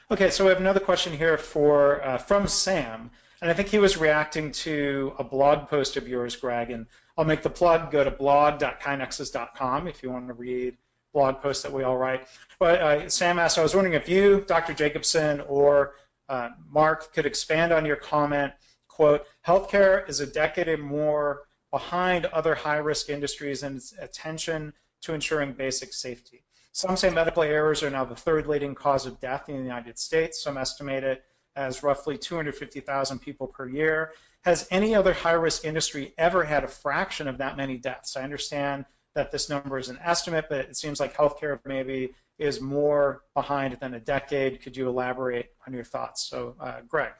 Okay, 0.09 0.29
so 0.29 0.45
we 0.45 0.49
have 0.49 0.59
another 0.59 0.79
question 0.79 1.11
here 1.11 1.37
for 1.37 2.01
uh, 2.03 2.17
from 2.17 2.47
Sam, 2.47 3.11
and 3.41 3.51
I 3.51 3.53
think 3.53 3.67
he 3.67 3.77
was 3.77 3.97
reacting 3.97 4.53
to 4.53 5.13
a 5.19 5.23
blog 5.23 5.67
post 5.67 5.97
of 5.97 6.07
yours, 6.07 6.35
Greg. 6.37 6.71
And 6.71 6.87
I'll 7.17 7.25
make 7.25 7.41
the 7.41 7.49
plug. 7.49 7.91
Go 7.91 8.03
to 8.03 8.11
blog.kainexus.com 8.11 9.87
if 9.87 10.03
you 10.03 10.11
want 10.11 10.27
to 10.27 10.33
read 10.33 10.77
blog 11.13 11.41
posts 11.41 11.63
that 11.63 11.73
we 11.73 11.83
all 11.83 11.97
write. 11.97 12.27
But 12.59 12.81
uh, 12.81 13.09
Sam 13.09 13.39
asked, 13.39 13.57
I 13.57 13.63
was 13.63 13.73
wondering 13.73 13.95
if 13.95 14.07
you, 14.07 14.43
Dr. 14.47 14.73
Jacobson, 14.73 15.41
or 15.41 15.95
uh, 16.29 16.49
Mark 16.69 17.13
could 17.13 17.25
expand 17.25 17.73
on 17.73 17.85
your 17.85 17.95
comment. 17.95 18.53
Quote: 18.87 19.25
Healthcare 19.45 20.07
is 20.07 20.19
a 20.19 20.27
decade 20.27 20.67
or 20.67 20.77
more 20.77 21.47
behind 21.71 22.25
other 22.27 22.55
high-risk 22.55 23.09
industries 23.09 23.63
in 23.63 23.77
its 23.77 23.93
attention 23.99 24.73
to 25.01 25.13
ensuring 25.13 25.53
basic 25.53 25.93
safety. 25.93 26.43
Some 26.71 26.95
say 26.97 27.09
medical 27.09 27.43
errors 27.43 27.81
are 27.81 27.89
now 27.89 28.05
the 28.05 28.15
third 28.15 28.47
leading 28.47 28.75
cause 28.75 29.05
of 29.05 29.19
death 29.19 29.49
in 29.49 29.57
the 29.57 29.63
United 29.63 29.97
States. 29.97 30.43
Some 30.43 30.57
estimate 30.57 31.03
it 31.03 31.23
as 31.55 31.81
roughly 31.81 32.17
250,000 32.17 33.19
people 33.19 33.47
per 33.47 33.67
year. 33.67 34.13
Has 34.47 34.65
any 34.71 34.95
other 34.95 35.11
high-risk 35.11 35.65
industry 35.65 36.13
ever 36.17 36.41
had 36.41 36.63
a 36.63 36.69
fraction 36.69 37.27
of 37.27 37.39
that 37.39 37.57
many 37.57 37.77
deaths? 37.77 38.15
I 38.15 38.21
understand 38.21 38.85
that 39.13 39.29
this 39.29 39.49
number 39.49 39.77
is 39.77 39.89
an 39.89 39.99
estimate, 40.01 40.45
but 40.47 40.59
it 40.59 40.77
seems 40.77 41.01
like 41.01 41.17
healthcare 41.17 41.59
maybe 41.65 42.13
is 42.39 42.61
more 42.61 43.23
behind 43.33 43.77
than 43.81 43.93
a 43.93 43.99
decade. 43.99 44.61
Could 44.61 44.77
you 44.77 44.87
elaborate 44.87 45.51
on 45.67 45.73
your 45.73 45.83
thoughts? 45.83 46.25
So, 46.29 46.55
uh, 46.61 46.79
Greg. 46.87 47.11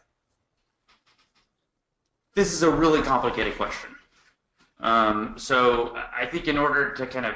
This 2.33 2.53
is 2.53 2.63
a 2.63 2.71
really 2.71 3.01
complicated 3.01 3.57
question. 3.57 3.89
Um, 4.79 5.33
so 5.37 5.97
I 6.15 6.27
think 6.27 6.47
in 6.47 6.57
order 6.57 6.93
to 6.93 7.05
kind 7.07 7.25
of 7.25 7.33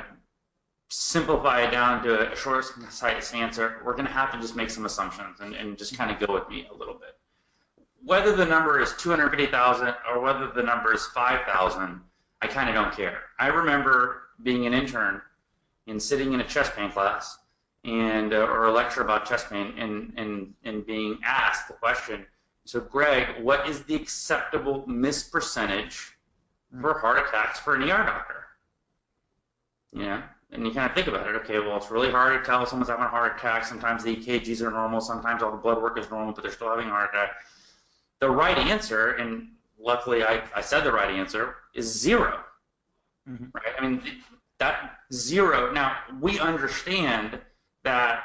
simplify 0.89 1.63
it 1.63 1.71
down 1.71 2.01
to 2.03 2.31
a 2.31 2.35
short, 2.37 2.63
concise 2.71 3.33
answer, 3.33 3.81
we're 3.83 3.95
going 3.95 4.05
to 4.05 4.13
have 4.13 4.31
to 4.31 4.39
just 4.39 4.55
make 4.55 4.69
some 4.69 4.85
assumptions 4.85 5.41
and, 5.41 5.53
and 5.53 5.77
just 5.77 5.97
kind 5.97 6.11
of 6.11 6.25
go 6.25 6.33
with 6.33 6.47
me 6.47 6.65
a 6.71 6.73
little 6.73 6.93
bit. 6.93 7.17
Whether 8.03 8.35
the 8.35 8.45
number 8.45 8.79
is 8.79 8.93
250,000 8.97 9.95
or 10.09 10.21
whether 10.21 10.47
the 10.51 10.63
number 10.63 10.93
is 10.93 11.05
5,000, 11.07 12.01
I 12.41 12.47
kind 12.47 12.69
of 12.69 12.75
don't 12.75 12.95
care. 12.95 13.19
I 13.39 13.47
remember 13.47 14.23
being 14.41 14.65
an 14.65 14.73
intern 14.73 15.21
and 15.87 16.01
sitting 16.01 16.33
in 16.33 16.41
a 16.41 16.47
chest 16.47 16.75
pain 16.75 16.91
class 16.91 17.37
and 17.83 18.33
uh, 18.33 18.37
or 18.37 18.65
a 18.65 18.71
lecture 18.71 19.01
about 19.01 19.27
chest 19.27 19.49
pain 19.49 19.73
and, 19.77 20.13
and, 20.17 20.53
and 20.63 20.85
being 20.85 21.19
asked 21.23 21.67
the 21.67 21.73
question, 21.75 22.25
so 22.65 22.79
Greg, 22.79 23.43
what 23.43 23.67
is 23.67 23.83
the 23.83 23.95
acceptable 23.95 24.83
miss 24.87 25.23
percentage 25.23 26.11
for 26.79 26.97
heart 26.99 27.27
attacks 27.27 27.59
for 27.59 27.75
an 27.75 27.83
ER 27.83 28.05
doctor? 28.05 28.45
Yeah, 29.93 30.21
and 30.51 30.65
you 30.65 30.71
kind 30.71 30.89
of 30.89 30.95
think 30.95 31.07
about 31.07 31.27
it. 31.27 31.35
Okay, 31.37 31.59
well, 31.59 31.77
it's 31.77 31.91
really 31.91 32.11
hard 32.11 32.39
to 32.39 32.49
tell 32.49 32.65
someone's 32.65 32.89
having 32.89 33.03
a 33.03 33.09
heart 33.09 33.37
attack. 33.37 33.65
Sometimes 33.65 34.03
the 34.03 34.15
EKGs 34.15 34.61
are 34.61 34.71
normal. 34.71 35.01
Sometimes 35.01 35.43
all 35.43 35.51
the 35.51 35.57
blood 35.57 35.81
work 35.81 35.97
is 35.97 36.09
normal, 36.09 36.33
but 36.33 36.43
they're 36.43 36.51
still 36.51 36.69
having 36.69 36.87
a 36.87 36.91
heart 36.91 37.09
attack. 37.13 37.31
The 38.21 38.29
right 38.29 38.57
answer, 38.57 39.11
and 39.13 39.49
luckily 39.79 40.23
I, 40.23 40.43
I 40.55 40.61
said 40.61 40.83
the 40.83 40.91
right 40.91 41.11
answer, 41.11 41.55
is 41.73 41.85
0 41.85 42.39
mm-hmm. 43.29 43.45
Right? 43.53 43.73
I 43.77 43.87
mean, 43.87 44.01
that 44.59 44.97
zero. 45.11 45.71
Now 45.71 45.97
we 46.19 46.39
understand 46.39 47.39
that 47.83 48.23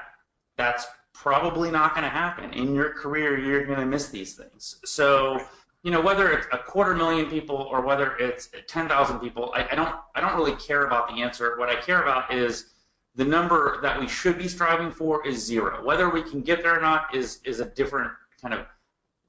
that's 0.57 0.87
probably 1.15 1.71
not 1.71 1.95
going 1.95 2.05
to 2.05 2.11
happen 2.11 2.53
in 2.53 2.75
your 2.75 2.93
career. 2.93 3.39
You're 3.39 3.65
going 3.65 3.81
to 3.81 3.87
miss 3.87 4.09
these 4.09 4.35
things. 4.35 4.77
So 4.85 5.41
you 5.87 5.93
know, 5.93 6.01
whether 6.01 6.33
it's 6.33 6.49
a 6.53 6.59
quarter 6.59 6.97
million 6.97 7.27
people 7.27 7.55
or 7.55 7.81
whether 7.81 8.17
it's 8.17 8.51
10,000 8.67 9.21
people, 9.21 9.53
I, 9.55 9.69
I, 9.71 9.75
don't, 9.77 9.95
I 10.17 10.21
don't 10.21 10.35
really 10.35 10.57
care 10.57 10.85
about 10.85 11.09
the 11.09 11.23
answer. 11.23 11.57
What 11.59 11.69
I 11.69 11.77
care 11.77 12.03
about 12.03 12.35
is 12.35 12.73
the 13.15 13.25
number 13.25 13.81
that 13.83 14.01
we 14.01 14.09
should 14.09 14.37
be 14.37 14.49
striving 14.49 14.91
for 14.91 15.25
is 15.25 15.45
zero. 15.47 15.85
Whether 15.85 16.11
we 16.11 16.25
can 16.25 16.41
get 16.41 16.65
there 16.65 16.77
or 16.77 16.81
not 16.81 17.15
is, 17.15 17.39
is 17.45 17.61
a 17.61 17.67
different 17.67 18.11
kind 18.43 18.53
of 18.53 18.67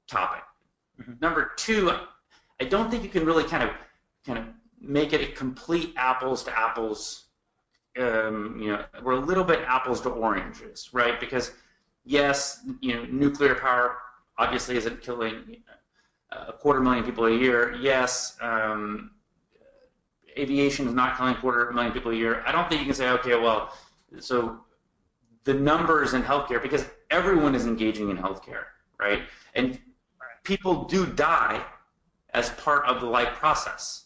topic. 0.10 0.42
Mm-hmm. 1.02 1.14
Number 1.22 1.52
two, 1.58 1.92
I 2.60 2.66
don't 2.66 2.90
think 2.90 3.04
you 3.04 3.10
can 3.10 3.26
really 3.26 3.44
kind 3.44 3.64
of, 3.64 3.70
kind 4.26 4.40
of 4.40 4.46
make 4.82 5.14
it 5.14 5.22
a 5.22 5.32
complete 5.34 5.94
apples 5.98 6.44
to 6.44 6.58
apples. 6.58 7.26
Um, 8.00 8.60
you 8.62 8.74
know, 8.74 8.86
we're 9.04 9.14
a 9.14 9.20
little 9.20 9.44
bit 9.44 9.62
apples 9.68 10.02
to 10.02 10.10
oranges, 10.10 10.90
right? 10.94 11.20
Because 11.20 11.52
yes, 12.06 12.64
you 12.82 12.96
know, 12.96 13.06
nuclear 13.06 13.56
power 13.56 13.98
obviously 14.38 14.78
isn't 14.78 15.02
killing 15.02 15.58
a 16.32 16.54
quarter 16.54 16.80
million 16.80 17.04
people 17.04 17.26
a 17.26 17.32
year. 17.32 17.76
Yes, 17.80 18.38
um, 18.42 19.12
aviation 20.38 20.88
is 20.88 20.94
not 20.94 21.18
killing 21.18 21.36
a 21.36 21.40
quarter 21.40 21.72
million 21.72 21.92
people 21.92 22.12
a 22.12 22.16
year. 22.16 22.44
I 22.46 22.52
don't 22.52 22.70
think 22.70 22.82
you 22.82 22.86
can 22.86 22.96
say, 22.96 23.10
okay, 23.10 23.36
well, 23.36 23.74
so 24.20 24.60
the 25.44 25.54
numbers 25.54 26.14
in 26.14 26.22
healthcare, 26.22 26.62
because 26.62 26.86
everyone 27.10 27.56
is 27.56 27.66
engaging 27.66 28.10
in 28.10 28.18
healthcare, 28.18 28.66
right? 29.00 29.24
And 29.56 29.80
people 30.48 30.86
do 30.86 31.06
die 31.06 31.62
as 32.34 32.50
part 32.52 32.86
of 32.86 33.02
the 33.02 33.06
life 33.06 33.34
process, 33.34 34.06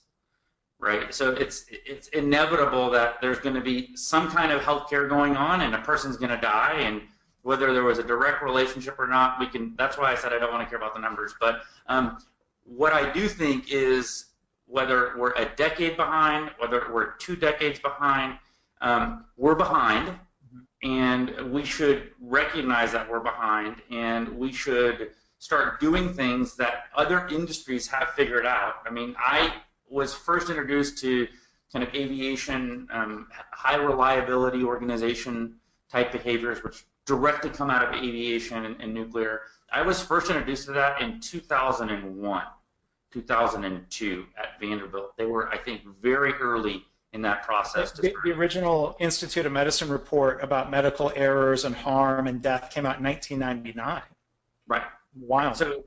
right? 0.80 1.14
So 1.14 1.32
it's 1.32 1.66
it's 1.70 2.08
inevitable 2.10 2.90
that 2.92 3.22
there's 3.22 3.40
going 3.40 3.56
to 3.56 3.62
be 3.62 3.96
some 3.96 4.30
kind 4.32 4.52
of 4.52 4.62
healthcare 4.62 5.08
going 5.08 5.38
on, 5.38 5.62
and 5.62 5.76
a 5.76 5.82
person's 5.82 6.18
going 6.18 6.32
to 6.32 6.42
die, 6.42 6.78
and 6.80 7.04
whether 7.44 7.74
there 7.74 7.84
was 7.84 8.00
a 8.00 8.04
direct 8.04 8.42
relationship 8.42 8.98
or 8.98 9.08
not, 9.08 9.40
we 9.40 9.48
can. 9.48 9.76
That's 9.78 9.98
why 9.98 10.12
I 10.12 10.16
said 10.16 10.34
I 10.34 10.40
don't 10.40 10.52
want 10.52 10.64
to 10.64 10.70
care 10.70 10.80
about 10.80 10.96
the 10.96 11.00
numbers. 11.00 11.36
But 11.40 11.62
um, 11.88 12.18
what 12.66 12.92
I 12.92 13.12
do 13.12 13.28
think 13.28 13.72
is 13.72 14.26
whether 14.66 15.14
we're 15.18 15.34
a 15.34 15.46
decade 15.56 15.96
behind, 15.96 16.50
whether 16.58 16.88
we're 16.92 17.12
two 17.18 17.36
decades 17.36 17.80
behind, 17.80 18.40
um, 18.80 19.26
we're 19.38 19.56
behind, 19.56 20.18
and 20.82 21.52
we 21.52 21.64
should 21.64 22.12
recognize 22.20 22.92
that 22.94 23.08
we're 23.10 23.20
behind, 23.20 23.76
and 23.92 24.28
we 24.30 24.52
should 24.52 25.12
start 25.42 25.80
doing 25.80 26.14
things 26.14 26.56
that 26.56 26.84
other 26.96 27.28
industries 27.30 27.88
have 27.88 28.10
figured 28.16 28.46
out. 28.46 28.76
I 28.86 28.92
mean, 28.92 29.16
I 29.18 29.52
was 29.90 30.14
first 30.14 30.52
introduced 30.52 31.00
to 31.00 31.28
kind 31.74 31.84
of 31.84 31.96
aviation, 31.96 32.88
um, 32.92 33.28
high 33.50 33.78
reliability 33.78 34.64
organization 34.64 35.56
type 35.92 36.12
behaviors, 36.12 36.64
which 36.64 36.86
directly 37.08 37.50
come 37.50 37.72
out 37.72 37.84
of 37.84 37.96
aviation 37.96 38.66
and, 38.66 38.80
and, 38.80 38.94
nuclear. 38.94 39.42
I 39.74 39.82
was 39.82 40.00
first 40.00 40.30
introduced 40.30 40.68
to 40.68 40.74
that 40.74 41.02
in 41.02 41.20
2001, 41.20 42.44
2002 43.12 44.26
at 44.38 44.60
Vanderbilt. 44.60 45.18
They 45.18 45.26
were, 45.26 45.50
I 45.50 45.58
think, 45.58 45.82
very 46.04 46.34
early 46.34 46.86
in 47.14 47.24
that 47.24 47.42
process. 47.48 47.94
The, 47.94 48.14
the, 48.24 48.32
original 48.32 48.96
Institute 49.00 49.48
of 49.48 49.52
Medicine 49.52 49.90
report 49.90 50.44
about 50.44 50.70
medical 50.70 51.12
errors 51.16 51.66
and 51.66 51.74
harm 51.76 52.28
and 52.28 52.44
death 52.44 52.70
came 52.72 52.86
out 52.86 53.00
in 53.00 53.04
1999. 53.04 54.04
Right. 54.68 54.84
Wow. 55.16 55.54
So, 55.54 55.84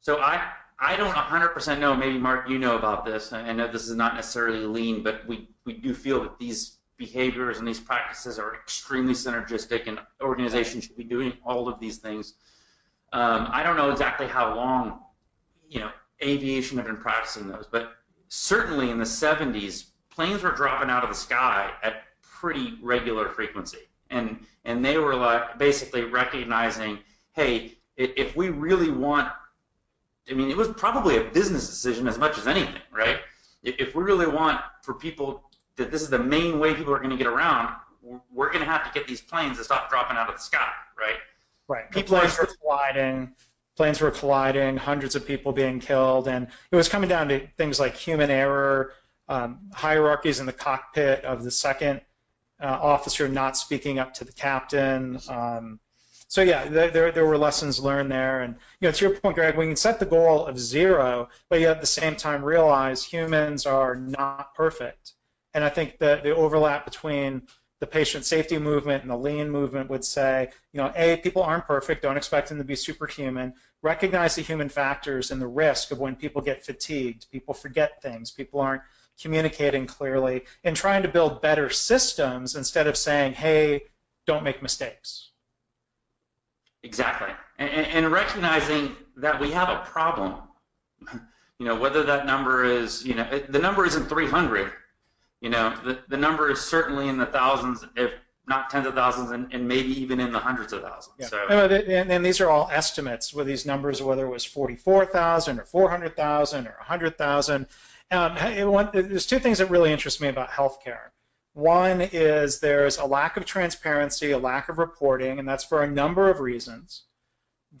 so 0.00 0.18
I, 0.18 0.50
I 0.78 0.96
don't 0.96 1.14
100% 1.14 1.78
know. 1.78 1.94
Maybe 1.94 2.18
Mark, 2.18 2.48
you 2.48 2.58
know 2.58 2.76
about 2.76 3.04
this. 3.04 3.32
I 3.32 3.52
know 3.52 3.70
this 3.70 3.88
is 3.88 3.96
not 3.96 4.14
necessarily 4.14 4.66
lean, 4.66 5.02
but 5.02 5.26
we, 5.26 5.48
we 5.64 5.74
do 5.74 5.94
feel 5.94 6.22
that 6.22 6.38
these 6.38 6.78
behaviors 6.96 7.58
and 7.58 7.68
these 7.68 7.80
practices 7.80 8.38
are 8.38 8.54
extremely 8.54 9.12
synergistic, 9.12 9.86
and 9.86 9.98
organizations 10.20 10.84
should 10.84 10.96
be 10.96 11.04
doing 11.04 11.34
all 11.44 11.68
of 11.68 11.78
these 11.78 11.98
things. 11.98 12.34
Um, 13.12 13.48
I 13.52 13.62
don't 13.62 13.76
know 13.76 13.90
exactly 13.90 14.26
how 14.26 14.54
long, 14.54 15.00
you 15.68 15.80
know, 15.80 15.90
aviation 16.22 16.78
had 16.78 16.86
been 16.86 16.96
practicing 16.96 17.48
those, 17.48 17.66
but 17.70 17.92
certainly 18.28 18.90
in 18.90 18.98
the 18.98 19.04
70s, 19.04 19.86
planes 20.10 20.42
were 20.42 20.52
dropping 20.52 20.90
out 20.90 21.02
of 21.02 21.10
the 21.10 21.14
sky 21.14 21.70
at 21.82 22.02
pretty 22.22 22.78
regular 22.82 23.28
frequency, 23.28 23.88
and 24.10 24.38
and 24.64 24.84
they 24.84 24.98
were 24.98 25.14
like 25.14 25.58
basically 25.58 26.04
recognizing, 26.04 26.98
hey, 27.32 27.75
if 27.96 28.36
we 28.36 28.50
really 28.50 28.90
want, 28.90 29.30
I 30.30 30.34
mean, 30.34 30.50
it 30.50 30.56
was 30.56 30.68
probably 30.68 31.16
a 31.16 31.24
business 31.24 31.66
decision 31.66 32.08
as 32.08 32.18
much 32.18 32.38
as 32.38 32.46
anything, 32.46 32.80
right? 32.92 33.18
If 33.62 33.94
we 33.94 34.02
really 34.02 34.26
want 34.26 34.60
for 34.82 34.94
people 34.94 35.50
that 35.76 35.90
this 35.90 36.02
is 36.02 36.10
the 36.10 36.18
main 36.18 36.58
way 36.58 36.74
people 36.74 36.94
are 36.94 36.98
going 36.98 37.10
to 37.10 37.16
get 37.16 37.26
around, 37.26 37.74
we're 38.32 38.52
going 38.52 38.64
to 38.64 38.70
have 38.70 38.84
to 38.84 38.98
get 38.98 39.08
these 39.08 39.20
planes 39.20 39.58
to 39.58 39.64
stop 39.64 39.90
dropping 39.90 40.16
out 40.16 40.28
of 40.28 40.36
the 40.36 40.40
sky, 40.40 40.68
right? 40.98 41.16
Right. 41.68 41.90
People 41.90 42.18
planes 42.18 42.38
are 42.38 42.48
colliding. 42.60 43.32
Planes 43.76 44.00
were 44.00 44.10
colliding. 44.10 44.76
Hundreds 44.76 45.16
of 45.16 45.26
people 45.26 45.52
being 45.52 45.80
killed, 45.80 46.28
and 46.28 46.48
it 46.70 46.76
was 46.76 46.88
coming 46.88 47.08
down 47.08 47.28
to 47.28 47.46
things 47.56 47.80
like 47.80 47.96
human 47.96 48.30
error, 48.30 48.92
um, 49.28 49.58
hierarchies 49.72 50.40
in 50.40 50.46
the 50.46 50.52
cockpit 50.52 51.24
of 51.24 51.42
the 51.42 51.50
second 51.50 52.00
uh, 52.60 52.66
officer 52.66 53.28
not 53.28 53.56
speaking 53.56 53.98
up 53.98 54.14
to 54.14 54.24
the 54.24 54.32
captain. 54.32 55.18
Um, 55.28 55.80
so 56.28 56.42
yeah, 56.42 56.64
there, 56.68 57.12
there 57.12 57.26
were 57.26 57.38
lessons 57.38 57.78
learned 57.80 58.10
there, 58.10 58.40
and 58.40 58.56
you 58.80 58.88
know, 58.88 58.92
to 58.92 59.08
your 59.08 59.18
point, 59.18 59.36
Greg, 59.36 59.56
we 59.56 59.66
can 59.66 59.76
set 59.76 60.00
the 60.00 60.06
goal 60.06 60.46
of 60.46 60.58
zero, 60.58 61.28
but 61.48 61.60
yet 61.60 61.76
at 61.76 61.80
the 61.80 61.86
same 61.86 62.16
time 62.16 62.44
realize 62.44 63.04
humans 63.04 63.66
are 63.66 63.94
not 63.94 64.54
perfect, 64.54 65.12
and 65.54 65.64
I 65.64 65.68
think 65.68 65.98
that 65.98 66.22
the 66.22 66.34
overlap 66.34 66.84
between 66.84 67.42
the 67.78 67.86
patient 67.86 68.24
safety 68.24 68.58
movement 68.58 69.02
and 69.02 69.10
the 69.10 69.16
lean 69.16 69.50
movement 69.50 69.90
would 69.90 70.04
say, 70.04 70.50
you 70.72 70.78
know, 70.80 70.90
A, 70.96 71.18
people 71.18 71.42
aren't 71.42 71.66
perfect, 71.66 72.02
don't 72.02 72.16
expect 72.16 72.48
them 72.48 72.58
to 72.58 72.64
be 72.64 72.74
superhuman. 72.74 73.52
Recognize 73.82 74.34
the 74.34 74.42
human 74.42 74.70
factors 74.70 75.30
and 75.30 75.42
the 75.42 75.46
risk 75.46 75.90
of 75.90 75.98
when 75.98 76.16
people 76.16 76.40
get 76.40 76.64
fatigued, 76.64 77.30
people 77.30 77.52
forget 77.52 78.00
things, 78.00 78.30
people 78.30 78.60
aren't 78.60 78.82
communicating 79.20 79.86
clearly, 79.86 80.44
and 80.64 80.74
trying 80.74 81.02
to 81.02 81.08
build 81.08 81.42
better 81.42 81.68
systems 81.68 82.56
instead 82.56 82.86
of 82.86 82.96
saying, 82.96 83.34
hey, 83.34 83.82
don't 84.26 84.44
make 84.44 84.62
mistakes. 84.62 85.30
Exactly. 86.82 87.30
And, 87.58 87.70
and 87.70 88.12
recognizing 88.12 88.96
that 89.16 89.40
we 89.40 89.50
have 89.52 89.68
a 89.68 89.84
problem. 89.86 90.34
You 91.58 91.66
know, 91.66 91.76
whether 91.76 92.02
that 92.04 92.26
number 92.26 92.64
is, 92.64 93.04
you 93.04 93.14
know, 93.14 93.40
the 93.48 93.58
number 93.58 93.86
isn't 93.86 94.08
300 94.08 94.70
you 95.40 95.50
know, 95.50 95.74
the, 95.84 95.98
the 96.08 96.16
number 96.16 96.50
is 96.50 96.60
certainly 96.60 97.08
in 97.08 97.18
the 97.18 97.26
thousands, 97.26 97.84
if 97.94 98.12
not 98.48 98.70
tens 98.70 98.86
of 98.86 98.94
thousands, 98.94 99.30
and, 99.30 99.52
and 99.52 99.68
maybe 99.68 100.00
even 100.00 100.20
in 100.20 100.32
the 100.32 100.38
hundreds 100.38 100.72
of 100.72 100.82
thousands. 100.82 101.16
Yeah. 101.18 101.26
So. 101.26 101.46
And, 101.48 102.10
and, 102.10 102.24
these 102.24 102.40
are 102.40 102.48
all 102.48 102.68
estimates 102.70 103.34
with 103.34 103.46
these 103.46 103.66
numbers, 103.66 104.00
whether 104.00 104.24
it 104.24 104.30
was 104.30 104.44
44,000 104.44 105.60
or 105.60 105.64
400,000 105.64 106.66
or 106.66 106.74
100,000. 106.78 107.66
Um, 108.10 108.88
there's 108.92 109.26
two 109.26 109.40
things 109.40 109.58
that 109.58 109.68
really 109.68 109.92
interest 109.92 110.20
me 110.20 110.28
about 110.28 110.50
healthcare. 110.50 111.10
One 111.56 112.02
is 112.02 112.60
there's 112.60 112.98
a 112.98 113.06
lack 113.06 113.38
of 113.38 113.46
transparency, 113.46 114.32
a 114.32 114.38
lack 114.38 114.68
of 114.68 114.76
reporting, 114.76 115.38
and 115.38 115.48
that's 115.48 115.64
for 115.64 115.82
a 115.82 115.90
number 115.90 116.28
of 116.28 116.40
reasons. 116.40 117.04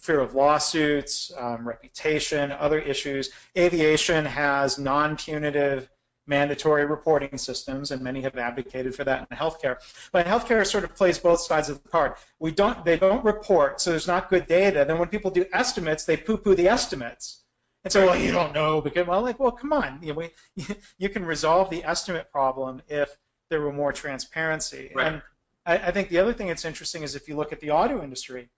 Fear 0.00 0.20
of 0.20 0.34
lawsuits, 0.34 1.30
um, 1.36 1.68
reputation, 1.68 2.52
other 2.52 2.78
issues. 2.78 3.32
Aviation 3.54 4.24
has 4.24 4.78
non-punitive 4.78 5.90
mandatory 6.26 6.86
reporting 6.86 7.36
systems, 7.36 7.90
and 7.90 8.00
many 8.00 8.22
have 8.22 8.38
advocated 8.38 8.94
for 8.94 9.04
that 9.04 9.28
in 9.30 9.36
healthcare. 9.36 9.76
But 10.10 10.24
healthcare 10.24 10.66
sort 10.66 10.84
of 10.84 10.96
plays 10.96 11.18
both 11.18 11.40
sides 11.40 11.68
of 11.68 11.82
the 11.82 11.88
card. 11.90 12.14
We 12.38 12.52
don't, 12.52 12.82
they 12.82 12.96
don't 12.96 13.26
report, 13.26 13.82
so 13.82 13.90
there's 13.90 14.06
not 14.06 14.30
good 14.30 14.46
data. 14.46 14.86
Then 14.88 14.98
when 14.98 15.08
people 15.08 15.30
do 15.30 15.44
estimates, 15.52 16.06
they 16.06 16.16
poo-poo 16.16 16.54
the 16.54 16.68
estimates. 16.68 17.42
And 17.84 17.92
so, 17.92 18.06
well, 18.06 18.16
you 18.16 18.32
don't 18.32 18.54
know 18.54 18.80
because, 18.80 19.06
well, 19.06 19.20
like, 19.20 19.38
well, 19.38 19.52
come 19.52 19.74
on, 19.74 19.98
you, 20.00 20.14
know, 20.14 20.30
we, 20.56 20.66
you 20.98 21.10
can 21.10 21.26
resolve 21.26 21.68
the 21.68 21.84
estimate 21.84 22.32
problem 22.32 22.80
if 22.88 23.14
there 23.50 23.60
were 23.60 23.72
more 23.72 23.92
transparency. 23.92 24.92
Right. 24.94 25.06
And 25.06 25.22
I, 25.64 25.78
I 25.78 25.90
think 25.90 26.08
the 26.08 26.18
other 26.18 26.32
thing 26.32 26.48
that's 26.48 26.64
interesting 26.64 27.02
is 27.02 27.14
if 27.14 27.28
you 27.28 27.36
look 27.36 27.52
at 27.52 27.60
the 27.60 27.70
auto 27.70 28.02
industry, 28.02 28.48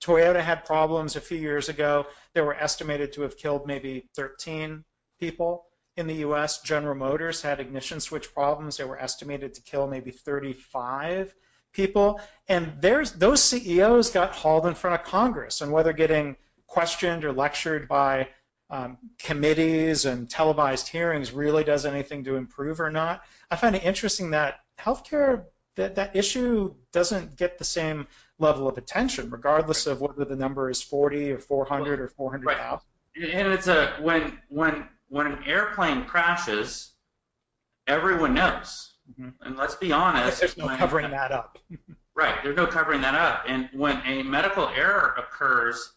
Toyota 0.00 0.40
had 0.40 0.64
problems 0.64 1.16
a 1.16 1.20
few 1.20 1.38
years 1.38 1.68
ago. 1.68 2.06
They 2.34 2.40
were 2.40 2.54
estimated 2.54 3.12
to 3.14 3.22
have 3.22 3.36
killed 3.36 3.66
maybe 3.66 4.08
13 4.14 4.84
people 5.18 5.68
in 5.98 6.06
the 6.06 6.24
US, 6.26 6.60
General 6.60 6.94
Motors 6.94 7.42
had 7.42 7.58
ignition 7.58 7.98
switch 7.98 8.32
problems. 8.32 8.76
They 8.76 8.84
were 8.84 8.98
estimated 8.98 9.54
to 9.54 9.62
kill 9.62 9.88
maybe 9.88 10.12
35 10.12 11.34
people. 11.72 12.20
And 12.48 12.72
there's, 12.80 13.10
those 13.12 13.42
CEOs 13.42 14.10
got 14.10 14.30
hauled 14.30 14.66
in 14.66 14.74
front 14.74 15.00
of 15.00 15.06
Congress, 15.06 15.60
and 15.60 15.72
whether 15.72 15.92
getting 15.92 16.36
questioned 16.68 17.24
or 17.24 17.32
lectured 17.32 17.88
by 17.88 18.28
um, 18.70 18.98
committees 19.18 20.04
and 20.04 20.28
televised 20.28 20.88
hearings 20.88 21.32
really 21.32 21.64
does 21.64 21.86
anything 21.86 22.24
to 22.24 22.36
improve 22.36 22.80
or 22.80 22.90
not. 22.90 23.22
I 23.50 23.56
find 23.56 23.74
it 23.74 23.84
interesting 23.84 24.30
that 24.30 24.60
healthcare, 24.78 25.44
that, 25.76 25.94
that 25.94 26.16
issue 26.16 26.74
doesn't 26.92 27.36
get 27.36 27.58
the 27.58 27.64
same 27.64 28.06
level 28.38 28.68
of 28.68 28.78
attention, 28.78 29.30
regardless 29.30 29.86
of 29.86 30.00
whether 30.00 30.24
the 30.24 30.36
number 30.36 30.68
is 30.70 30.82
40 30.82 31.32
or 31.32 31.38
400 31.38 32.00
or 32.00 32.08
400,000. 32.08 32.86
Right. 33.16 33.34
And 33.34 33.48
it's 33.48 33.66
a 33.66 33.96
when 34.00 34.38
when 34.48 34.88
when 35.08 35.26
an 35.26 35.44
airplane 35.44 36.04
crashes, 36.04 36.92
everyone 37.86 38.34
knows. 38.34 38.92
Mm-hmm. 39.10 39.30
And 39.40 39.56
let's 39.56 39.74
be 39.74 39.92
honest. 39.92 40.40
There's 40.40 40.56
no 40.56 40.66
when, 40.66 40.78
covering 40.78 41.10
that 41.10 41.32
up. 41.32 41.58
right, 42.14 42.36
there's 42.42 42.56
no 42.56 42.66
covering 42.66 43.00
that 43.00 43.14
up. 43.14 43.44
And 43.48 43.68
when 43.72 44.00
a 44.04 44.22
medical 44.22 44.68
error 44.68 45.14
occurs, 45.18 45.92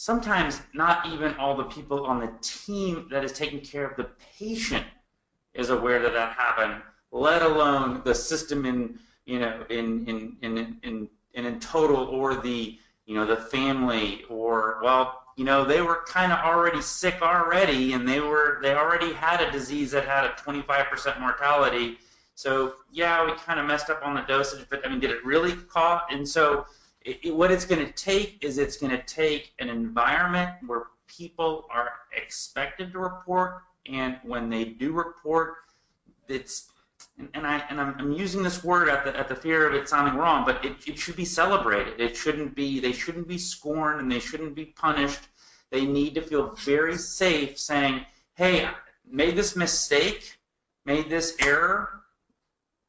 sometimes 0.00 0.60
not 0.72 1.08
even 1.08 1.34
all 1.34 1.56
the 1.56 1.64
people 1.64 2.06
on 2.06 2.20
the 2.20 2.32
team 2.40 3.08
that 3.10 3.24
is 3.24 3.32
taking 3.32 3.60
care 3.60 3.84
of 3.84 3.96
the 3.96 4.08
patient 4.38 4.86
is 5.54 5.70
aware 5.70 6.00
that 6.02 6.12
that 6.12 6.36
happened, 6.36 6.80
let 7.10 7.42
alone 7.42 8.02
the 8.04 8.14
system 8.14 8.64
in 8.64 8.96
you 9.26 9.40
know 9.40 9.64
in 9.68 10.06
in 10.06 10.36
in 10.40 10.58
in, 10.84 11.08
in, 11.34 11.44
in 11.46 11.58
total 11.58 12.04
or 12.04 12.36
the 12.36 12.78
you 13.06 13.14
know 13.16 13.26
the 13.26 13.36
family 13.36 14.22
or 14.28 14.78
well 14.84 15.20
you 15.38 15.44
know, 15.44 15.64
they 15.64 15.80
were 15.82 16.02
kind 16.04 16.32
of 16.32 16.40
already 16.40 16.82
sick 16.82 17.22
already, 17.22 17.92
and 17.92 18.08
they 18.08 18.18
were 18.18 18.58
they 18.60 18.74
already 18.74 19.12
had 19.12 19.40
a 19.40 19.52
disease 19.52 19.92
that 19.92 20.04
had 20.04 20.24
a 20.24 20.30
25% 20.30 21.20
mortality. 21.20 21.96
So 22.34 22.74
yeah, 22.90 23.24
we 23.24 23.32
kind 23.46 23.60
of 23.60 23.66
messed 23.66 23.88
up 23.88 24.04
on 24.04 24.14
the 24.14 24.22
dosage, 24.22 24.66
but 24.68 24.84
I 24.84 24.88
mean, 24.88 24.98
did 24.98 25.10
it 25.10 25.24
really 25.24 25.52
cause? 25.52 26.02
And 26.10 26.28
so, 26.28 26.66
it, 27.02 27.34
what 27.34 27.50
it's 27.50 27.64
going 27.64 27.84
to 27.84 27.92
take 27.92 28.44
is 28.44 28.58
it's 28.58 28.76
going 28.76 28.90
to 28.90 29.02
take 29.02 29.52
an 29.58 29.68
environment 29.68 30.50
where 30.66 30.84
people 31.06 31.66
are 31.70 31.92
expected 32.14 32.92
to 32.92 32.98
report, 32.98 33.62
and 33.90 34.18
when 34.22 34.50
they 34.50 34.64
do 34.64 34.92
report, 34.92 35.56
it's 36.28 36.70
and, 37.18 37.28
and 37.34 37.46
I 37.46 37.62
and 37.70 37.80
I'm, 37.80 37.94
I'm, 37.98 38.12
using 38.12 38.42
this 38.42 38.62
word 38.62 38.88
at 38.88 39.04
the 39.04 39.16
at 39.16 39.28
the 39.28 39.34
fear 39.34 39.66
of 39.66 39.74
it 39.74 39.88
sounding 39.88 40.14
wrong, 40.14 40.44
but 40.44 40.64
it, 40.64 40.76
it 40.86 40.98
should 40.98 41.16
be 41.16 41.24
celebrated. 41.24 42.00
It 42.00 42.16
shouldn't 42.16 42.54
be 42.54 42.80
they 42.80 42.92
shouldn't 42.92 43.28
be 43.28 43.38
scorned 43.38 44.00
and 44.00 44.10
they 44.10 44.20
shouldn't 44.20 44.54
be 44.54 44.66
punished. 44.66 45.20
They 45.70 45.84
need 45.84 46.14
to 46.14 46.22
feel 46.22 46.54
very 46.64 46.96
safe 46.96 47.58
saying, 47.58 48.04
"Hey, 48.34 48.68
made 49.06 49.36
this 49.36 49.56
mistake, 49.56 50.38
made 50.84 51.08
this 51.08 51.36
error. 51.40 52.02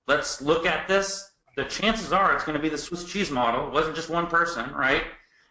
Let's 0.07 0.41
look 0.41 0.65
at 0.65 0.87
this." 0.87 1.28
The 1.55 1.65
chances 1.65 2.13
are 2.13 2.33
it's 2.35 2.43
going 2.43 2.57
to 2.57 2.61
be 2.61 2.69
the 2.69 2.77
Swiss 2.77 3.03
cheese 3.03 3.31
model. 3.31 3.67
It 3.67 3.73
wasn't 3.73 3.95
just 3.95 4.09
one 4.09 4.27
person, 4.27 4.71
right? 4.73 5.03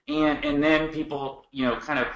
And 0.09 0.45
and 0.45 0.63
then 0.63 0.89
people, 0.89 1.45
you 1.53 1.67
know, 1.67 1.77
kind 1.77 1.99
of 1.99 2.07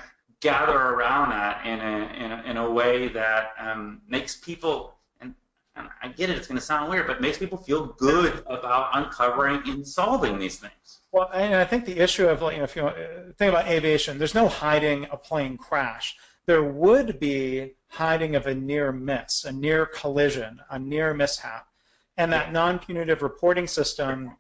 gather 0.41 0.77
around 0.77 1.31
that 1.31 1.67
in 1.67 1.81
a 1.81 2.25
in 2.25 2.33
a, 2.33 2.43
in 2.51 2.57
a 2.57 2.71
way 2.71 3.09
that 3.09 3.53
um, 3.59 4.03
makes 4.09 4.37
people 4.37 4.95
and 5.77 5.89
I 6.03 6.09
get 6.09 6.31
it, 6.31 6.37
it's 6.37 6.47
going 6.47 6.59
to 6.59 6.65
sound 6.65 6.91
weird, 6.91 7.07
but 7.07 7.21
makes 7.21 7.39
people 7.39 7.59
feel 7.59 7.87
good 7.87 8.43
about 8.47 8.91
uncovering 8.93 9.63
and 9.67 9.87
solving 9.87 10.39
these 10.39 10.59
things. 10.59 11.01
Well, 11.13 11.31
and 11.33 11.55
I 11.55 11.65
think 11.65 11.85
the 11.85 11.99
issue 11.99 12.29
of, 12.29 12.41
you 12.53 12.59
know, 12.59 12.65
if 12.65 12.77
you 12.77 12.91
think 13.39 13.51
about 13.53 13.69
aviation, 13.69 14.19
there's 14.19 14.35
no 14.35 14.49
hiding 14.49 15.07
a 15.11 15.17
plane 15.17 15.57
crash. 15.57 16.17
There 16.47 16.63
would 16.63 17.21
be 17.21 17.75
hiding 17.89 18.37
of 18.37 18.47
a 18.47 18.55
near 18.55 18.93
miss, 18.93 19.45
a 19.45 19.53
near 19.53 19.87
collision, 19.87 20.61
a 20.71 20.79
near 20.79 21.15
mishap. 21.15 21.67
And 22.17 22.33
that 22.33 22.53
non-punitive 22.53 23.23
reporting 23.23 23.67
system 23.67 24.37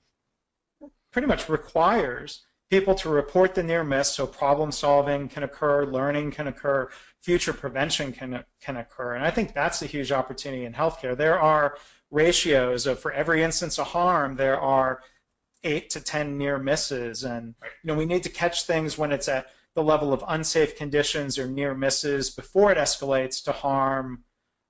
pretty 1.10 1.28
much 1.28 1.48
requires 1.48 2.42
people 2.70 2.94
to 2.94 3.08
report 3.10 3.54
the 3.54 3.62
near 3.62 3.84
miss 3.84 4.10
so 4.10 4.26
problem 4.26 4.72
solving 4.72 5.28
can 5.28 5.42
occur, 5.42 5.84
learning 5.84 6.30
can 6.30 6.48
occur, 6.48 6.88
future 7.20 7.52
prevention 7.52 8.12
can, 8.12 8.42
can 8.62 8.76
occur. 8.76 9.14
And 9.14 9.24
I 9.24 9.30
think 9.30 9.52
that's 9.52 9.82
a 9.82 9.86
huge 9.86 10.10
opportunity 10.10 10.64
in 10.64 10.72
healthcare. 10.72 11.16
There 11.16 11.38
are 11.38 11.76
ratios 12.10 12.86
of 12.86 13.00
for 13.00 13.12
every 13.12 13.42
instance 13.42 13.78
of 13.78 13.86
harm, 13.86 14.36
there 14.36 14.58
are 14.58 15.02
eight 15.64 15.90
to 15.90 16.00
10 16.00 16.38
near 16.38 16.58
misses. 16.58 17.24
And 17.24 17.54
you 17.62 17.88
know, 17.88 17.94
we 17.94 18.06
need 18.06 18.24
to 18.24 18.30
catch 18.30 18.64
things 18.64 18.96
when 18.96 19.12
it's 19.12 19.28
at 19.28 19.46
the 19.74 19.82
level 19.82 20.12
of 20.12 20.24
unsafe 20.26 20.76
conditions 20.76 21.38
or 21.38 21.46
near 21.46 21.74
misses 21.74 22.30
before 22.30 22.72
it 22.72 22.78
escalates 22.78 23.44
to 23.44 23.52
harm 23.52 24.24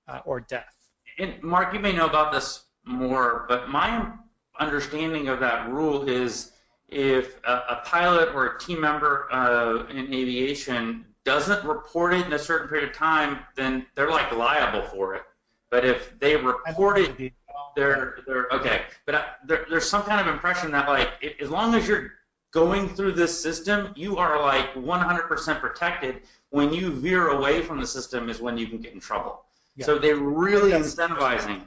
uh, 0.07 0.19
or 0.25 0.39
death. 0.39 0.75
And 1.17 1.41
Mark, 1.43 1.73
you 1.73 1.79
may 1.79 1.93
know 1.93 2.05
about 2.05 2.31
this 2.33 2.63
more, 2.85 3.45
but 3.47 3.69
my 3.69 4.11
understanding 4.59 5.27
of 5.27 5.39
that 5.39 5.69
rule 5.69 6.07
is 6.07 6.51
if 6.89 7.37
a, 7.45 7.51
a 7.69 7.81
pilot 7.85 8.33
or 8.33 8.45
a 8.47 8.59
team 8.59 8.81
member 8.81 9.27
uh, 9.31 9.85
in 9.87 10.13
aviation 10.13 11.05
doesn't 11.23 11.63
report 11.65 12.13
it 12.13 12.25
in 12.25 12.33
a 12.33 12.39
certain 12.39 12.67
period 12.67 12.89
of 12.89 12.95
time, 12.95 13.39
then 13.55 13.85
they're 13.95 14.11
like 14.11 14.31
liable 14.33 14.83
for 14.89 15.15
it. 15.15 15.23
But 15.69 15.85
if 15.85 16.17
they 16.19 16.35
report 16.35 16.99
it, 16.99 17.33
they're 17.75 18.19
they're 18.27 18.47
okay. 18.51 18.83
But 19.05 19.15
I, 19.15 19.25
there, 19.47 19.65
there's 19.69 19.89
some 19.89 20.03
kind 20.03 20.21
of 20.21 20.31
impression 20.31 20.71
that 20.71 20.87
like 20.87 21.09
it, 21.21 21.37
as 21.41 21.49
long 21.49 21.73
as 21.73 21.87
you're 21.87 22.11
going 22.51 22.87
through 22.89 23.13
this 23.13 23.41
system, 23.41 23.91
you 23.95 24.17
are 24.17 24.39
like 24.39 24.73
100% 24.75 25.59
protected. 25.59 26.21
When 26.51 26.71
you 26.71 26.91
veer 26.91 27.29
away 27.29 27.63
from 27.63 27.79
the 27.79 27.87
system 27.87 28.29
is 28.29 28.39
when 28.39 28.57
you 28.57 28.67
can 28.67 28.77
get 28.77 28.93
in 28.93 28.99
trouble. 28.99 29.43
Yeah. 29.75 29.87
So 29.87 29.97
they're 29.97 30.17
really 30.17 30.71
incentivizing 30.71 31.63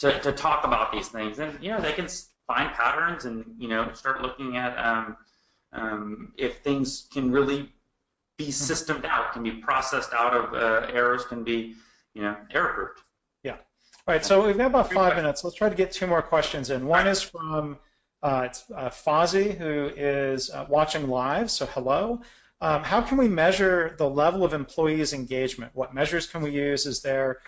to, 0.00 0.20
to 0.20 0.32
talk 0.32 0.64
about 0.64 0.92
these 0.92 1.08
things, 1.08 1.38
and 1.38 1.62
you 1.62 1.70
know 1.70 1.80
they 1.80 1.92
can 1.92 2.08
find 2.46 2.72
patterns 2.72 3.24
and 3.24 3.44
you 3.58 3.68
know 3.68 3.92
start 3.94 4.22
looking 4.22 4.56
at 4.56 4.76
um, 4.78 5.16
um, 5.72 6.32
if 6.36 6.58
things 6.58 7.06
can 7.12 7.30
really 7.30 7.72
be 8.36 8.44
mm-hmm. 8.44 8.50
systemed 8.50 9.04
out, 9.04 9.32
can 9.32 9.42
be 9.42 9.52
processed 9.52 10.12
out 10.12 10.34
of 10.34 10.54
uh, 10.54 10.86
errors, 10.92 11.24
can 11.24 11.44
be 11.44 11.74
you 12.14 12.22
know 12.22 12.36
error 12.50 12.72
proofed. 12.74 13.00
Yeah. 13.42 13.52
All 13.52 14.14
right. 14.14 14.24
So 14.24 14.46
we've 14.46 14.56
got 14.56 14.66
about 14.66 14.92
five 14.92 15.16
minutes. 15.16 15.44
Let's 15.44 15.56
try 15.56 15.68
to 15.68 15.74
get 15.74 15.92
two 15.92 16.06
more 16.06 16.22
questions 16.22 16.70
in. 16.70 16.86
One 16.86 17.06
is 17.06 17.22
from 17.22 17.78
uh, 18.22 18.42
it's 18.46 18.64
uh, 18.74 18.90
Fozzie, 18.90 19.56
who 19.56 19.90
is 19.94 20.50
uh, 20.50 20.66
watching 20.68 21.08
live. 21.08 21.50
So 21.50 21.66
hello. 21.66 22.22
Um, 22.60 22.82
how 22.82 23.02
can 23.02 23.18
we 23.18 23.28
measure 23.28 23.94
the 23.98 24.08
level 24.08 24.42
of 24.44 24.54
employees' 24.54 25.12
engagement? 25.12 25.72
What 25.74 25.94
measures 25.94 26.26
can 26.26 26.40
we 26.40 26.50
use? 26.50 26.86
Is 26.86 27.02
there 27.02 27.40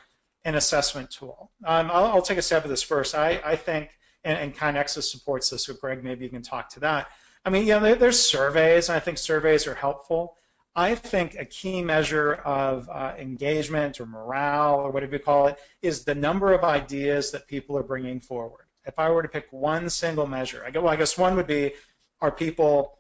an 0.49 0.55
assessment 0.55 1.11
tool? 1.11 1.51
Um, 1.65 1.91
I'll, 1.93 2.07
I'll, 2.07 2.23
take 2.23 2.39
a 2.39 2.43
step 2.43 2.65
of 2.65 2.71
this 2.71 2.83
first. 2.83 3.15
I, 3.15 3.41
I 3.45 3.57
think, 3.57 3.91
and, 4.25 4.39
and 4.39 4.57
KaiNexus 4.57 5.05
supports 5.05 5.51
this, 5.51 5.67
so 5.67 5.75
Greg, 5.75 6.03
maybe 6.03 6.25
you 6.25 6.31
can 6.31 6.43
talk 6.43 6.71
to 6.71 6.81
that. 6.81 7.09
I 7.45 7.51
mean, 7.51 7.67
yeah, 7.67 7.79
there, 7.79 7.95
there's 7.95 8.19
surveys, 8.19 8.89
and 8.89 8.97
I 8.97 9.01
think 9.01 9.19
surveys 9.19 9.67
are 9.67 9.75
helpful. 9.75 10.37
I 10.75 10.95
think 10.95 11.35
a 11.35 11.45
key 11.45 11.83
measure 11.83 12.35
of 12.35 12.89
uh, 12.89 13.15
engagement 13.19 14.01
or 14.01 14.07
morale 14.07 14.77
or 14.77 14.91
whatever 14.91 15.13
you 15.15 15.19
call 15.19 15.49
it 15.49 15.59
is 15.83 16.05
the 16.05 16.15
number 16.15 16.53
of 16.53 16.65
ideas 16.65 17.33
that 17.33 17.47
people 17.47 17.77
are 17.77 17.83
bringing 17.83 18.21
forward. 18.21 18.65
If 18.87 18.99
I 18.99 19.11
were 19.11 19.23
to 19.23 19.29
pick 19.29 19.49
one 19.51 19.91
single 19.91 20.27
measure, 20.27 20.65
I 20.65 20.97
guess 20.97 21.19
one 21.19 21.37
would 21.37 21.47
be, 21.47 21.73
are 22.21 22.31
people 22.31 22.99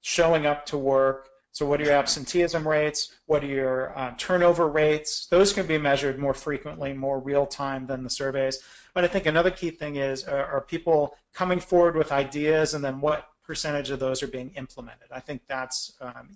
showing 0.00 0.46
up 0.46 0.66
to 0.66 0.78
work? 0.78 1.28
So 1.56 1.64
what 1.64 1.80
are 1.80 1.84
your 1.84 1.94
absenteeism 1.94 2.68
rates? 2.68 3.14
What 3.24 3.42
are 3.42 3.46
your 3.46 3.98
uh, 3.98 4.14
turnover 4.18 4.68
rates? 4.68 5.26
Those 5.28 5.54
can 5.54 5.66
be 5.66 5.78
measured 5.78 6.18
more 6.18 6.34
frequently, 6.34 6.92
more 6.92 7.18
real 7.18 7.46
time 7.46 7.86
than 7.86 8.02
the 8.02 8.10
surveys. 8.10 8.62
But 8.92 9.04
I 9.04 9.06
think 9.06 9.24
another 9.24 9.50
key 9.50 9.70
thing 9.70 9.96
is, 9.96 10.28
uh, 10.28 10.32
are 10.32 10.60
people 10.60 11.16
coming 11.32 11.58
forward 11.58 11.96
with 11.96 12.12
ideas 12.12 12.74
and 12.74 12.84
then 12.84 13.00
what 13.00 13.26
percentage 13.46 13.88
of 13.88 13.98
those 13.98 14.22
are 14.22 14.26
being 14.26 14.50
implemented? 14.58 15.08
I 15.10 15.20
think 15.20 15.40
that's, 15.48 15.94
um, 16.02 16.28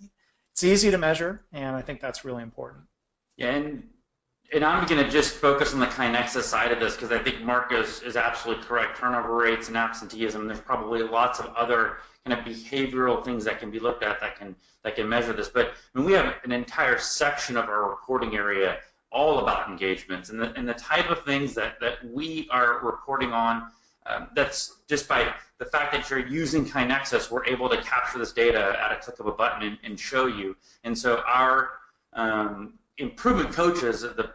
it's 0.52 0.64
easy 0.64 0.90
to 0.90 0.96
measure 0.96 1.42
and 1.52 1.76
I 1.76 1.82
think 1.82 2.00
that's 2.00 2.24
really 2.24 2.42
important. 2.42 2.84
Yeah, 3.36 3.50
and, 3.50 3.90
and 4.54 4.64
I'm 4.64 4.86
going 4.86 5.04
to 5.04 5.10
just 5.10 5.34
focus 5.34 5.74
on 5.74 5.80
the 5.80 5.86
KaiNexus 5.86 6.44
side 6.44 6.72
of 6.72 6.80
this 6.80 6.94
because 6.94 7.12
I 7.12 7.22
think 7.22 7.42
Mark 7.42 7.74
is, 7.74 8.00
is 8.00 8.16
absolutely 8.16 8.64
correct. 8.64 8.96
Turnover 8.96 9.36
rates 9.36 9.68
and 9.68 9.76
absenteeism, 9.76 10.46
there's 10.46 10.62
probably 10.62 11.02
lots 11.02 11.40
of 11.40 11.54
other 11.56 11.98
kind 12.26 12.38
of 12.38 12.44
behavioral 12.44 13.24
things 13.24 13.44
that 13.44 13.60
can 13.60 13.70
be 13.70 13.78
looked 13.78 14.02
at 14.02 14.20
that 14.20 14.38
can 14.38 14.54
that 14.82 14.96
can 14.96 15.08
measure 15.08 15.32
this. 15.32 15.48
But 15.48 15.72
I 15.94 15.98
mean, 15.98 16.06
we 16.06 16.12
have 16.12 16.34
an 16.44 16.52
entire 16.52 16.98
section 16.98 17.56
of 17.56 17.68
our 17.68 17.90
reporting 17.90 18.34
area 18.36 18.78
all 19.12 19.40
about 19.40 19.68
engagements 19.68 20.30
and 20.30 20.40
the, 20.40 20.52
and 20.54 20.68
the 20.68 20.74
type 20.74 21.10
of 21.10 21.24
things 21.24 21.54
that, 21.54 21.80
that 21.80 22.04
we 22.04 22.48
are 22.50 22.80
reporting 22.84 23.32
on. 23.32 23.70
Um, 24.06 24.28
that's 24.34 24.76
just 24.88 25.08
by 25.08 25.34
the 25.58 25.64
fact 25.64 25.92
that 25.92 26.08
you're 26.08 26.26
using 26.26 26.64
KaiNexus, 26.64 27.30
we're 27.30 27.44
able 27.44 27.68
to 27.68 27.82
capture 27.82 28.18
this 28.18 28.32
data 28.32 28.76
at 28.82 28.92
a 28.92 28.96
click 28.96 29.20
of 29.20 29.26
a 29.26 29.32
button 29.32 29.62
and, 29.62 29.78
and 29.84 30.00
show 30.00 30.26
you. 30.26 30.56
And 30.84 30.96
so 30.96 31.22
our 31.26 31.70
um, 32.14 32.74
improvement 32.98 33.52
coaches, 33.52 34.02
the 34.02 34.32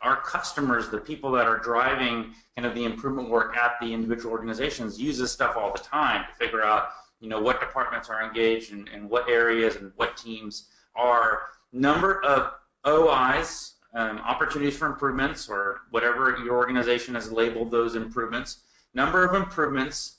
our 0.00 0.20
customers, 0.20 0.88
the 0.88 0.98
people 0.98 1.30
that 1.30 1.46
are 1.46 1.58
driving 1.58 2.34
kind 2.56 2.66
of 2.66 2.74
the 2.74 2.84
improvement 2.84 3.28
work 3.28 3.56
at 3.56 3.78
the 3.80 3.92
individual 3.92 4.32
organizations, 4.32 5.00
use 5.00 5.16
this 5.16 5.30
stuff 5.30 5.56
all 5.56 5.72
the 5.72 5.78
time 5.78 6.24
to 6.28 6.44
figure 6.44 6.64
out 6.64 6.88
you 7.22 7.28
know, 7.28 7.40
what 7.40 7.60
departments 7.60 8.10
are 8.10 8.22
engaged 8.22 8.72
and, 8.72 8.88
and 8.88 9.08
what 9.08 9.30
areas 9.30 9.76
and 9.76 9.92
what 9.94 10.16
teams 10.16 10.68
are. 10.96 11.42
Number 11.72 12.22
of 12.24 12.52
OIs, 12.84 13.74
um, 13.94 14.18
opportunities 14.18 14.76
for 14.76 14.86
improvements, 14.86 15.48
or 15.48 15.82
whatever 15.90 16.36
your 16.44 16.56
organization 16.56 17.14
has 17.14 17.30
labeled 17.30 17.70
those 17.70 17.94
improvements. 17.94 18.58
Number 18.92 19.24
of 19.24 19.40
improvements 19.40 20.16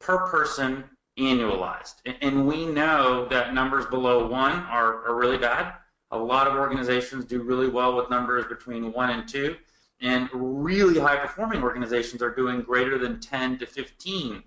per 0.00 0.18
person 0.28 0.84
annualized. 1.18 1.94
And 2.20 2.46
we 2.46 2.66
know 2.66 3.26
that 3.30 3.54
numbers 3.54 3.86
below 3.86 4.26
one 4.26 4.52
are, 4.52 5.06
are 5.06 5.16
really 5.16 5.38
bad. 5.38 5.74
A 6.10 6.18
lot 6.18 6.46
of 6.46 6.54
organizations 6.54 7.24
do 7.24 7.42
really 7.42 7.68
well 7.68 7.96
with 7.96 8.10
numbers 8.10 8.44
between 8.46 8.92
one 8.92 9.10
and 9.10 9.26
two. 9.26 9.56
And 10.02 10.28
really 10.32 11.00
high 11.00 11.16
performing 11.16 11.62
organizations 11.62 12.20
are 12.20 12.34
doing 12.34 12.60
greater 12.60 12.98
than 12.98 13.20
10 13.20 13.58
to 13.60 13.66
15 13.66 14.42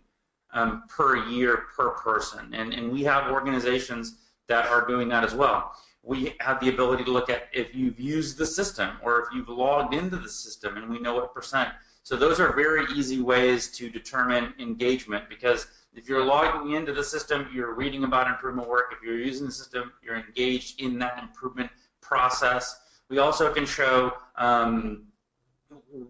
um, 0.54 0.84
per 0.88 1.28
year 1.30 1.66
per 1.76 1.90
person. 1.92 2.54
And, 2.54 2.74
and 2.74 2.92
we 2.92 3.04
have 3.04 3.32
organizations 3.32 4.16
that 4.48 4.68
are 4.68 4.88
doing 4.88 5.10
that 5.10 5.24
as 5.24 5.36
well. 5.36 5.74
We 6.04 6.36
have 6.40 6.60
the 6.62 6.70
ability 6.70 7.04
to 7.04 7.12
look 7.12 7.30
at 7.30 7.50
if 7.52 7.76
you've 7.76 8.00
used 8.00 8.38
the 8.38 8.46
system 8.46 8.92
or 9.04 9.22
if 9.22 9.28
you've 9.34 9.50
logged 9.50 9.94
into 9.94 10.16
the 10.16 10.30
system 10.30 10.78
and 10.78 10.90
we 10.90 11.00
know 11.00 11.16
what 11.16 11.34
percent. 11.34 11.70
So 12.04 12.16
those 12.16 12.40
are 12.40 12.54
very 12.54 12.86
easy 12.96 13.20
ways 13.20 13.68
to 13.72 13.90
determine 13.90 14.54
engagement 14.60 15.28
because 15.28 15.68
if 15.94 16.08
you're 16.08 16.24
logging 16.24 16.76
into 16.76 16.94
the 16.94 17.04
system, 17.04 17.50
you're 17.54 17.74
reading 17.74 18.06
about 18.06 18.28
improvement 18.28 18.70
work. 18.70 18.94
If 18.96 19.04
you're 19.04 19.18
using 19.18 19.48
the 19.48 19.52
system, 19.52 19.92
you're 20.02 20.16
engaged 20.16 20.80
in 20.80 21.00
that 21.00 21.20
improvement 21.22 21.70
process. 22.00 22.80
We 23.10 23.18
also 23.18 23.54
can 23.54 23.66
show 23.66 24.14
um, 24.38 25.07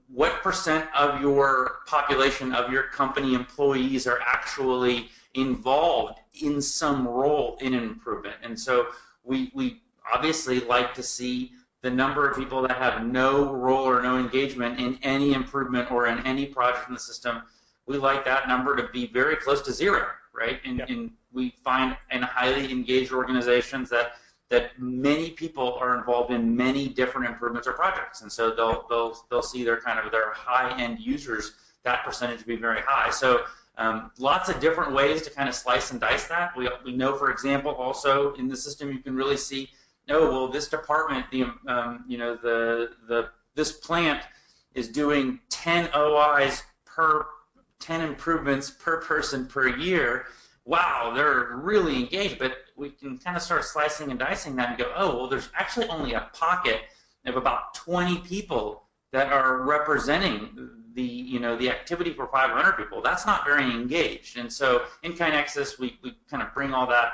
what 0.08 0.42
percent 0.42 0.88
of 0.96 1.22
your 1.22 1.80
population 1.88 2.54
of 2.54 2.72
your 2.72 2.84
company 2.84 3.34
employees 3.34 4.08
are 4.08 4.20
actually 4.26 5.10
involved 5.34 6.20
in 6.42 6.62
some 6.62 7.08
role 7.08 7.58
in 7.62 7.74
improvement. 7.74 8.36
And 8.44 8.60
so 8.60 8.88
we, 9.24 9.52
we 9.54 9.82
obviously 10.14 10.60
like 10.62 10.94
to 10.96 11.04
see 11.04 11.52
the 11.82 11.90
number 11.90 12.28
of 12.28 12.38
people 12.38 12.62
that 12.64 12.78
have 12.78 13.06
no 13.06 13.54
role 13.54 13.86
or 13.86 14.02
no 14.02 14.18
engagement 14.18 14.80
in 14.80 15.00
any 15.04 15.34
improvement 15.34 15.92
or 15.92 16.08
in 16.08 16.20
any 16.26 16.46
project 16.46 16.88
in 16.88 16.94
the 16.94 17.00
system. 17.00 17.42
We 17.86 17.98
like 17.98 18.26
that 18.26 18.48
number 18.48 18.76
to 18.76 18.90
be 18.92 19.08
very 19.08 19.36
close 19.36 19.62
to 19.62 19.72
zero, 19.72 20.08
right? 20.34 20.60
And, 20.66 20.80
yep. 20.80 20.90
and 20.90 21.12
we 21.32 21.54
find 21.64 21.96
in 22.12 22.22
highly 22.22 22.72
engaged 22.72 23.12
organizations 23.12 23.90
that 23.90 24.14
that 24.50 24.80
many 24.80 25.32
people 25.32 25.74
are 25.74 25.98
involved 25.98 26.32
in 26.32 26.56
many 26.56 26.88
different 26.88 27.28
improvements 27.28 27.68
or 27.68 27.74
projects, 27.74 28.22
and 28.22 28.32
so 28.32 28.52
they'll 28.52 28.86
they'll 28.90 29.26
they'll 29.30 29.42
see 29.42 29.64
their 29.64 29.80
kind 29.80 30.00
of 30.00 30.12
their 30.12 30.32
high 30.34 30.80
end 30.80 31.00
users 31.00 31.54
that 31.84 32.04
percentage 32.06 32.46
be 32.46 32.56
very 32.56 32.82
high. 32.86 33.10
So 33.10 33.42
um, 33.78 34.12
lots 34.18 34.50
of 34.50 34.60
different 34.60 34.94
ways 34.94 35.22
to 35.24 35.30
kind 35.30 35.48
of 35.48 35.56
slice 35.56 35.92
and 35.92 36.00
dice 36.00 36.28
that. 36.28 36.56
We 36.56 36.70
we 36.86 36.94
know, 36.94 37.16
for 37.16 37.32
example, 37.32 37.72
also 37.72 38.34
in 38.36 38.48
the 38.48 38.58
system 38.58 38.92
you 38.92 39.00
can 39.00 39.16
really 39.16 39.38
see, 39.38 39.70
oh 40.10 40.32
well, 40.32 40.48
this 40.48 40.68
department, 40.68 41.26
the 41.32 41.46
um, 41.68 42.06
you 42.08 42.18
know 42.18 42.36
the 42.36 42.92
the 43.08 43.30
this 43.56 43.72
plant 43.72 44.24
is 44.76 44.88
doing 44.88 45.40
10 45.50 45.90
OIs 45.96 46.62
per 46.86 47.26
10 47.80 48.02
improvements 48.02 48.70
per 48.70 49.02
person 49.02 49.48
per 49.48 49.68
year 49.68 50.28
wow, 50.68 51.14
they're 51.16 51.56
really 51.56 51.96
engaged, 51.98 52.38
but 52.38 52.58
we 52.78 52.92
can 52.92 53.18
kind 53.18 53.36
of 53.36 53.42
start 53.42 53.66
slicing 53.66 54.12
and 54.12 54.20
dicing 54.20 54.56
that 54.56 54.70
and 54.70 54.78
go, 54.78 54.92
oh, 54.96 55.18
well, 55.18 55.28
there's 55.28 55.50
actually 55.56 55.88
only 55.90 56.14
a 56.14 56.30
pocket 56.34 56.82
of 57.26 57.36
about 57.36 57.74
20 57.74 58.20
people 58.20 58.84
that 59.12 59.34
are 59.34 59.64
representing 59.64 60.70
the, 60.94 61.04
you 61.04 61.40
know, 61.40 61.58
the 61.58 61.70
activity 61.70 62.14
for 62.14 62.28
500 62.28 62.74
people. 62.74 63.02
That's 63.02 63.26
not 63.26 63.46
very 63.46 63.64
engaged. 63.64 64.38
And 64.38 64.52
so 64.52 64.84
in 65.04 65.14
KaiNexus, 65.14 65.80
we, 65.80 65.98
we 66.04 66.16
kind 66.30 66.44
of 66.44 66.54
bring 66.54 66.74
all 66.74 66.88
that, 66.88 67.14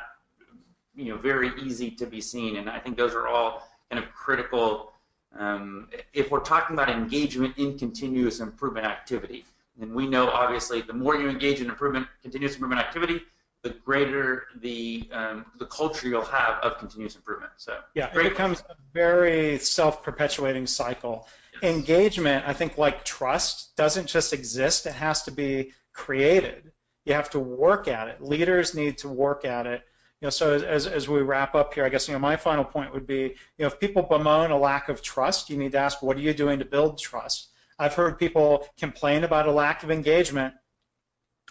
you 0.95 1.06
know, 1.06 1.17
very 1.17 1.52
easy 1.62 1.89
to 1.91 2.06
be 2.06 2.21
seen. 2.21 2.58
And 2.58 2.69
I 2.69 2.80
think 2.80 2.97
those 2.97 3.13
are 3.13 3.28
all 3.28 3.67
kind 3.89 4.04
of 4.04 4.12
critical 4.12 4.91
um, 5.38 5.88
if 6.13 6.30
we're 6.30 6.41
talking 6.41 6.76
about 6.76 6.89
engagement 6.89 7.58
in 7.58 7.80
continuous 7.80 8.39
improvement 8.39 8.86
activity. 8.86 9.45
And 9.82 9.95
we 9.95 10.08
know, 10.08 10.30
obviously, 10.30 10.82
the 10.82 10.93
more 10.93 11.15
you 11.15 11.28
engage 11.28 11.60
in 11.60 11.67
improvement, 11.67 12.06
continuous 12.21 12.54
improvement 12.54 12.82
activity, 12.82 13.21
the 13.63 13.69
greater 13.69 14.43
the 14.60 15.10
um, 15.12 15.45
the 15.58 15.65
culture 15.65 16.08
you'll 16.08 16.23
have 16.26 16.60
of 16.62 16.78
continuous 16.78 17.15
improvement. 17.15 17.54
So 17.58 17.80
yeah, 17.95 18.10
it 18.13 18.30
becomes 18.30 18.60
a 18.69 18.76
very 18.93 19.58
self-perpetuating 19.58 20.67
cycle. 20.67 21.28
Yes. 21.54 21.76
Engagement, 21.76 22.43
I 22.45 22.54
think, 22.54 22.78
like 22.78 23.06
trust, 23.06 23.76
doesn't 23.78 24.08
just 24.08 24.34
exist; 24.34 24.86
it 24.86 24.93
has 24.93 25.23
to 25.23 25.32
be 25.32 25.71
created. 25.93 26.71
You 27.06 27.13
have 27.13 27.30
to 27.32 27.39
work 27.39 27.88
at 27.88 28.10
it. 28.10 28.21
Leaders 28.21 28.76
need 28.76 28.99
to 28.99 29.10
work 29.10 29.45
at 29.45 29.65
it. 29.65 29.82
You 30.19 30.28
know, 30.28 30.30
so 30.30 30.54
as, 30.54 30.88
as 30.88 31.08
we 31.08 31.21
wrap 31.21 31.56
up 31.56 31.73
here, 31.73 31.86
I 31.86 31.89
guess 31.89 32.08
you 32.08 32.13
know 32.13 32.19
my 32.19 32.36
final 32.36 32.65
point 32.65 32.93
would 32.93 33.08
be, 33.08 33.21
you 33.21 33.60
know, 33.60 33.67
if 33.67 33.80
people 33.80 34.04
bemoan 34.04 34.52
a 34.52 34.58
lack 34.58 34.89
of 34.89 35.02
trust, 35.02 35.49
you 35.49 35.58
need 35.58 35.71
to 35.71 35.80
ask, 35.80 36.02
what 36.02 36.17
are 36.17 36.21
you 36.21 36.34
doing 36.34 36.60
to 36.60 36.65
build 36.65 36.99
trust? 36.99 37.49
I've 37.80 37.93
heard 37.93 38.19
people 38.19 38.67
complain 38.78 39.23
about 39.23 39.47
a 39.47 39.52
lack 39.52 39.84
of 39.84 39.91
engagement. 39.91 40.54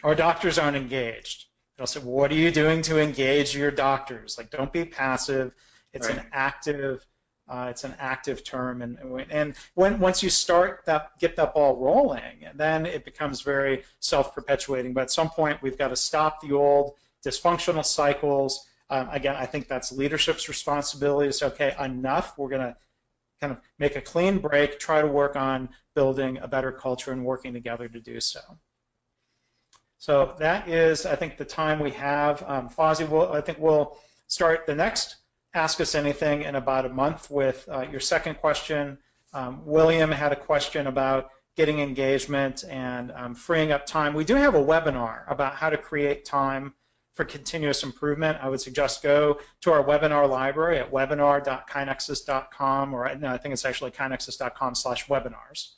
Our 0.03 0.15
doctors 0.15 0.59
aren't 0.59 0.77
engaged 0.77 1.47
Say, 1.87 2.01
what 2.01 2.31
are 2.31 2.37
you 2.37 2.51
doing 2.51 2.83
to 2.83 3.01
engage 3.01 3.57
your 3.57 3.71
doctors? 3.71 4.39
Like, 4.39 4.51
don't 4.51 4.73
be 4.73 4.85
passive. 4.85 5.53
It's 5.93 6.09
Right. 6.09 6.19
an 6.19 6.27
active, 6.33 7.07
uh, 7.49 7.67
it's 7.71 7.85
an 7.85 7.95
active 7.99 8.45
term, 8.45 8.83
and 8.83 8.99
and 9.31 9.55
when 9.75 9.99
once 9.99 10.23
you 10.23 10.31
start 10.31 10.83
that, 10.87 11.19
get 11.19 11.37
that 11.37 11.55
ball 11.55 11.77
rolling, 11.77 12.47
then 12.55 12.87
it 12.87 13.05
becomes 13.05 13.43
very 13.43 13.85
self-perpetuating. 14.01 14.95
But 14.95 15.03
at 15.03 15.11
some 15.11 15.29
point, 15.29 15.61
we've 15.63 15.77
got 15.77 15.89
to 15.89 15.97
stop 15.97 16.41
the 16.41 16.53
old 16.53 16.95
dysfunctional 17.27 17.85
cycles. 17.85 18.67
Um, 18.91 19.09
again, 19.11 19.37
I 19.37 19.47
think 19.47 19.69
that's 19.69 19.93
leadership's 19.93 20.49
responsibility. 20.49 21.33
Say, 21.33 21.47
okay, 21.47 21.75
enough. 21.79 22.37
We're 22.39 22.49
going 22.49 22.63
to 22.63 22.77
kind 23.41 23.53
of 23.53 23.61
make 23.79 23.97
a 23.97 24.01
clean 24.01 24.39
break, 24.39 24.79
try 24.79 25.01
to 25.01 25.07
work 25.07 25.35
on 25.37 25.71
building 25.95 26.39
a 26.39 26.49
better 26.49 26.73
culture 26.73 27.13
and 27.13 27.25
working 27.25 27.53
together 27.53 27.89
to 27.89 28.01
do 28.01 28.21
so. 28.21 28.41
So 30.03 30.35
that 30.41 30.67
is, 30.67 31.07
I 31.07 31.15
think, 31.15 31.37
the 31.37 31.45
time 31.45 31.79
we 31.79 31.93
have. 31.93 32.43
Um, 32.45 32.69
Fozzie, 32.69 33.09
will, 33.09 33.33
I 33.33 33.41
think 33.41 33.61
we'll 33.61 33.97
start 34.27 34.67
the 34.67 34.75
next 34.75 35.15
Ask 35.55 35.81
Us 35.81 35.95
Anything 35.95 36.43
in 36.43 36.57
about 36.57 36.87
a 36.87 36.89
month 36.89 37.31
with 37.31 37.69
uh, 37.71 37.83
your 37.83 38.01
second 38.01 38.41
question. 38.41 38.99
Um, 39.33 39.65
William 39.65 40.11
had 40.11 40.33
a 40.33 40.37
question 40.37 40.89
about 40.89 41.31
getting 41.57 41.79
engagement 41.79 42.65
and 42.69 43.13
um, 43.13 43.37
freeing 43.37 43.71
up 43.71 43.87
time. 43.87 44.15
We 44.15 44.25
do 44.25 44.35
have 44.35 44.57
a 44.57 44.61
webinar 44.61 45.31
about 45.31 45.55
how 45.55 45.71
to 45.71 45.77
create 45.77 46.25
time 46.25 46.75
for 47.15 47.25
continuous 47.25 47.85
improvement. 47.85 48.39
I 48.43 48.49
would 48.49 48.61
suggest 48.61 49.05
go 49.05 49.39
to 49.61 49.73
our 49.73 49.85
webinar 49.85 50.29
library 50.29 50.81
at 50.81 50.91
webinar.kainexus.com, 50.91 52.93
or 52.93 53.15
no, 53.15 53.29
I 53.29 53.39
think 53.39 53.53
it's 53.53 53.65
actually 53.65 53.93
kainexus.com 53.93 54.75
slash 54.75 55.07
webinars 55.07 55.75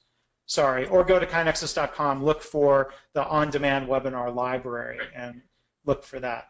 sorry, 0.47 0.87
or 0.87 1.05
go 1.05 1.19
to 1.19 1.27
kainexus.com, 1.27 2.25
look 2.25 2.43
for 2.43 2.93
the 3.13 3.25
on-demand 3.25 3.89
webinar 3.89 4.35
library 4.35 5.01
and 5.15 5.43
look 5.85 6.05
for 6.05 6.21
that. 6.21 6.49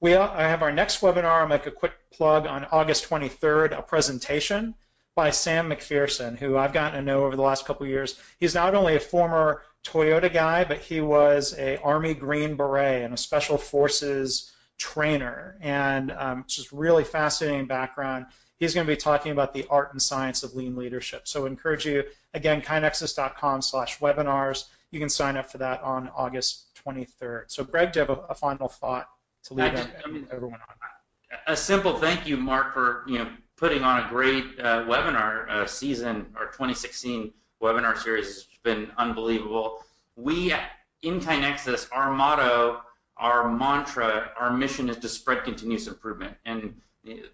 We 0.00 0.14
I 0.16 0.48
have 0.48 0.62
our 0.62 0.72
next 0.72 1.00
webinar, 1.02 1.42
I'll 1.42 1.48
make 1.48 1.66
a 1.66 1.70
quick 1.70 1.92
plug 2.10 2.46
on 2.46 2.64
August 2.72 3.08
23rd, 3.08 3.78
a 3.78 3.82
presentation 3.82 4.74
by 5.14 5.30
Sam 5.30 5.68
McPherson, 5.68 6.38
who 6.38 6.56
I've 6.56 6.72
gotten 6.72 6.98
to 6.98 7.04
know 7.04 7.24
over 7.24 7.36
the 7.36 7.42
last 7.42 7.66
couple 7.66 7.86
years. 7.86 8.18
He's 8.38 8.54
not 8.54 8.74
only 8.74 8.96
a 8.96 9.00
former 9.00 9.62
Toyota 9.84 10.32
guy, 10.32 10.64
but 10.64 10.78
he 10.78 11.00
was 11.00 11.54
a 11.58 11.76
Army 11.78 12.14
Green 12.14 12.56
Beret 12.56 13.02
and 13.02 13.12
a 13.12 13.18
Special 13.18 13.58
Forces 13.58 14.50
trainer, 14.78 15.56
and 15.60 16.10
um, 16.10 16.44
just 16.46 16.72
really 16.72 17.04
fascinating 17.04 17.66
background. 17.66 18.26
He's 18.60 18.74
going 18.74 18.86
to 18.86 18.92
be 18.92 18.96
talking 18.96 19.32
about 19.32 19.54
the 19.54 19.66
art 19.70 19.92
and 19.92 20.02
science 20.02 20.42
of 20.42 20.54
lean 20.54 20.76
leadership. 20.76 21.26
So 21.26 21.44
I 21.44 21.48
encourage 21.48 21.86
you, 21.86 22.04
again, 22.34 22.60
kainexus.com 22.60 23.62
slash 23.62 23.98
webinars. 24.00 24.64
You 24.90 25.00
can 25.00 25.08
sign 25.08 25.38
up 25.38 25.50
for 25.50 25.58
that 25.58 25.82
on 25.82 26.10
August 26.14 26.66
23rd. 26.84 27.44
So 27.48 27.64
Greg, 27.64 27.92
do 27.92 28.00
you 28.00 28.06
have 28.06 28.18
a, 28.18 28.20
a 28.28 28.34
final 28.34 28.68
thought 28.68 29.08
to 29.44 29.54
leave 29.54 29.72
just, 29.72 29.88
I 30.04 30.10
mean, 30.10 30.26
everyone 30.30 30.60
on? 30.60 30.76
A 31.46 31.56
simple 31.56 31.96
thank 31.96 32.26
you, 32.26 32.36
Mark, 32.36 32.74
for 32.74 33.04
you 33.06 33.18
know 33.18 33.30
putting 33.56 33.82
on 33.82 34.04
a 34.04 34.08
great 34.08 34.44
uh, 34.58 34.84
webinar 34.84 35.48
uh, 35.48 35.66
season. 35.66 36.26
Our 36.36 36.46
2016 36.46 37.32
webinar 37.62 37.96
series 37.96 38.26
has 38.26 38.46
been 38.62 38.90
unbelievable. 38.98 39.84
We 40.16 40.52
in 41.02 41.20
KaiNexus, 41.20 41.88
our 41.92 42.12
motto, 42.12 42.80
our 43.16 43.50
mantra, 43.50 44.32
our 44.38 44.52
mission 44.52 44.88
is 44.90 44.98
to 44.98 45.08
spread 45.08 45.44
continuous 45.44 45.86
improvement, 45.86 46.36
and 46.44 46.80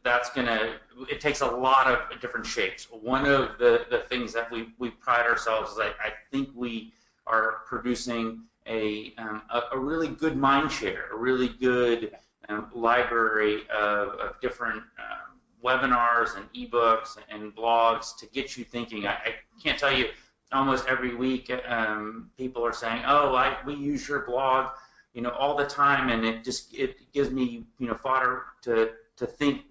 that's 0.04 0.30
gonna. 0.30 0.76
It 1.10 1.20
takes 1.20 1.40
a 1.40 1.46
lot 1.46 1.86
of 1.86 2.20
different 2.20 2.46
shapes. 2.46 2.86
One 2.90 3.26
of 3.26 3.58
the, 3.58 3.86
the 3.90 3.98
things 4.08 4.32
that 4.32 4.50
we, 4.50 4.68
we 4.78 4.90
pride 4.90 5.26
ourselves 5.26 5.72
is 5.72 5.78
I, 5.78 5.88
I 5.88 6.12
think 6.30 6.50
we 6.54 6.92
are 7.26 7.62
producing 7.66 8.42
a, 8.66 9.12
um, 9.18 9.42
a, 9.50 9.62
a 9.72 9.78
really 9.78 10.08
good 10.08 10.36
mind 10.36 10.70
share, 10.70 11.06
a 11.12 11.16
really 11.16 11.48
good 11.48 12.12
um, 12.48 12.70
library 12.74 13.62
of, 13.70 14.08
of 14.20 14.40
different 14.40 14.82
um, 14.98 15.40
webinars 15.64 16.36
and 16.36 16.46
ebooks 16.52 17.16
and 17.28 17.54
blogs 17.54 18.16
to 18.18 18.26
get 18.26 18.56
you 18.56 18.64
thinking. 18.64 19.06
I, 19.06 19.12
I 19.12 19.34
can't 19.62 19.78
tell 19.78 19.96
you. 19.96 20.06
Almost 20.52 20.86
every 20.86 21.16
week, 21.16 21.50
um, 21.66 22.30
people 22.38 22.64
are 22.64 22.72
saying, 22.72 23.02
"Oh, 23.04 23.34
I, 23.34 23.56
we 23.66 23.74
use 23.74 24.06
your 24.06 24.20
blog, 24.20 24.70
you 25.12 25.20
know, 25.20 25.30
all 25.30 25.56
the 25.56 25.66
time," 25.66 26.08
and 26.08 26.24
it 26.24 26.44
just 26.44 26.72
it 26.72 27.12
gives 27.12 27.32
me, 27.32 27.64
you 27.80 27.88
know, 27.88 27.94
fodder 27.94 28.44
to 28.62 28.92
to 29.16 29.26
think 29.26 29.62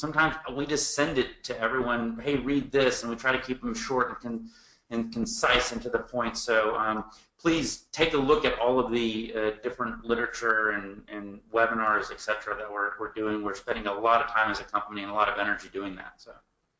sometimes 0.00 0.34
we 0.56 0.66
just 0.66 0.94
send 0.94 1.18
it 1.18 1.44
to 1.44 1.60
everyone 1.60 2.18
hey 2.22 2.36
read 2.36 2.72
this 2.72 3.02
and 3.02 3.10
we 3.10 3.16
try 3.16 3.32
to 3.32 3.40
keep 3.40 3.60
them 3.60 3.74
short 3.74 4.08
and, 4.08 4.20
con- 4.20 4.50
and 4.90 5.12
concise 5.12 5.72
and 5.72 5.82
to 5.82 5.88
the 5.88 5.98
point. 5.98 6.36
So 6.36 6.74
um, 6.74 7.04
please 7.38 7.84
take 7.92 8.14
a 8.14 8.18
look 8.18 8.44
at 8.44 8.58
all 8.58 8.80
of 8.80 8.90
the 8.90 9.32
uh, 9.36 9.50
different 9.62 10.04
literature 10.04 10.70
and, 10.70 11.02
and 11.08 11.40
webinars 11.52 12.10
etc 12.10 12.56
that 12.56 12.72
we're, 12.72 12.90
we're 12.98 13.12
doing. 13.12 13.44
We're 13.44 13.54
spending 13.54 13.86
a 13.86 13.94
lot 13.94 14.22
of 14.24 14.30
time 14.30 14.50
as 14.50 14.60
a 14.60 14.64
company 14.64 15.02
and 15.02 15.10
a 15.10 15.14
lot 15.14 15.28
of 15.28 15.38
energy 15.38 15.68
doing 15.72 15.96
that 15.96 16.14
so. 16.16 16.32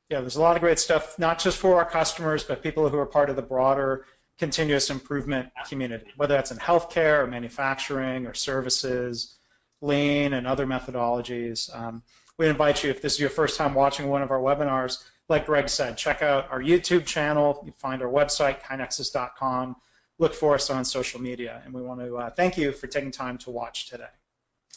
Yeah 0.09 0.20
there's 0.20 0.37
a 0.37 0.42
lot 0.42 0.56
of 0.56 0.62
great 0.62 0.78
stuff 0.78 1.18
not 1.18 1.38
just 1.38 1.59
for 1.59 1.76
our 1.76 1.88
customers 1.88 2.42
but 2.42 2.62
people 2.62 2.88
who 2.88 2.98
are 2.98 3.06
part 3.06 3.30
of 3.30 3.37
the 3.37 3.42
broader 3.42 4.06
continuous 4.38 4.90
improvement 4.90 5.50
community 5.68 6.06
whether 6.16 6.35
that's 6.35 6.50
in 6.50 6.59
healthcare 6.59 7.22
or 7.22 7.26
manufacturing 7.26 8.26
or 8.26 8.35
services 8.35 9.37
lean 9.80 10.32
and 10.32 10.46
other 10.46 10.66
methodologies. 10.66 11.74
Um, 11.74 12.02
we 12.38 12.48
invite 12.48 12.82
you, 12.82 12.90
if 12.90 13.02
this 13.02 13.14
is 13.14 13.20
your 13.20 13.30
first 13.30 13.58
time 13.58 13.74
watching 13.74 14.08
one 14.08 14.22
of 14.22 14.30
our 14.30 14.40
webinars, 14.40 15.02
like 15.28 15.46
Greg 15.46 15.68
said, 15.68 15.96
check 15.96 16.22
out 16.22 16.50
our 16.50 16.60
YouTube 16.60 17.06
channel. 17.06 17.62
You 17.64 17.72
find 17.78 18.02
our 18.02 18.08
website, 18.08 18.60
kainexus.com. 18.62 19.76
Look 20.18 20.34
for 20.34 20.54
us 20.54 20.70
on 20.70 20.84
social 20.84 21.20
media. 21.20 21.62
And 21.64 21.72
we 21.72 21.82
want 21.82 22.00
to 22.00 22.16
uh, 22.16 22.30
thank 22.30 22.58
you 22.58 22.72
for 22.72 22.86
taking 22.86 23.10
time 23.10 23.38
to 23.38 23.50
watch 23.50 23.88
today. 23.88 24.04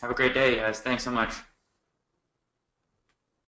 have 0.01 0.11
a 0.11 0.13
great 0.13 0.33
day 0.33 0.55
guys 0.55 0.79
thanks 0.79 1.03
so 1.03 1.11
much 1.11 1.33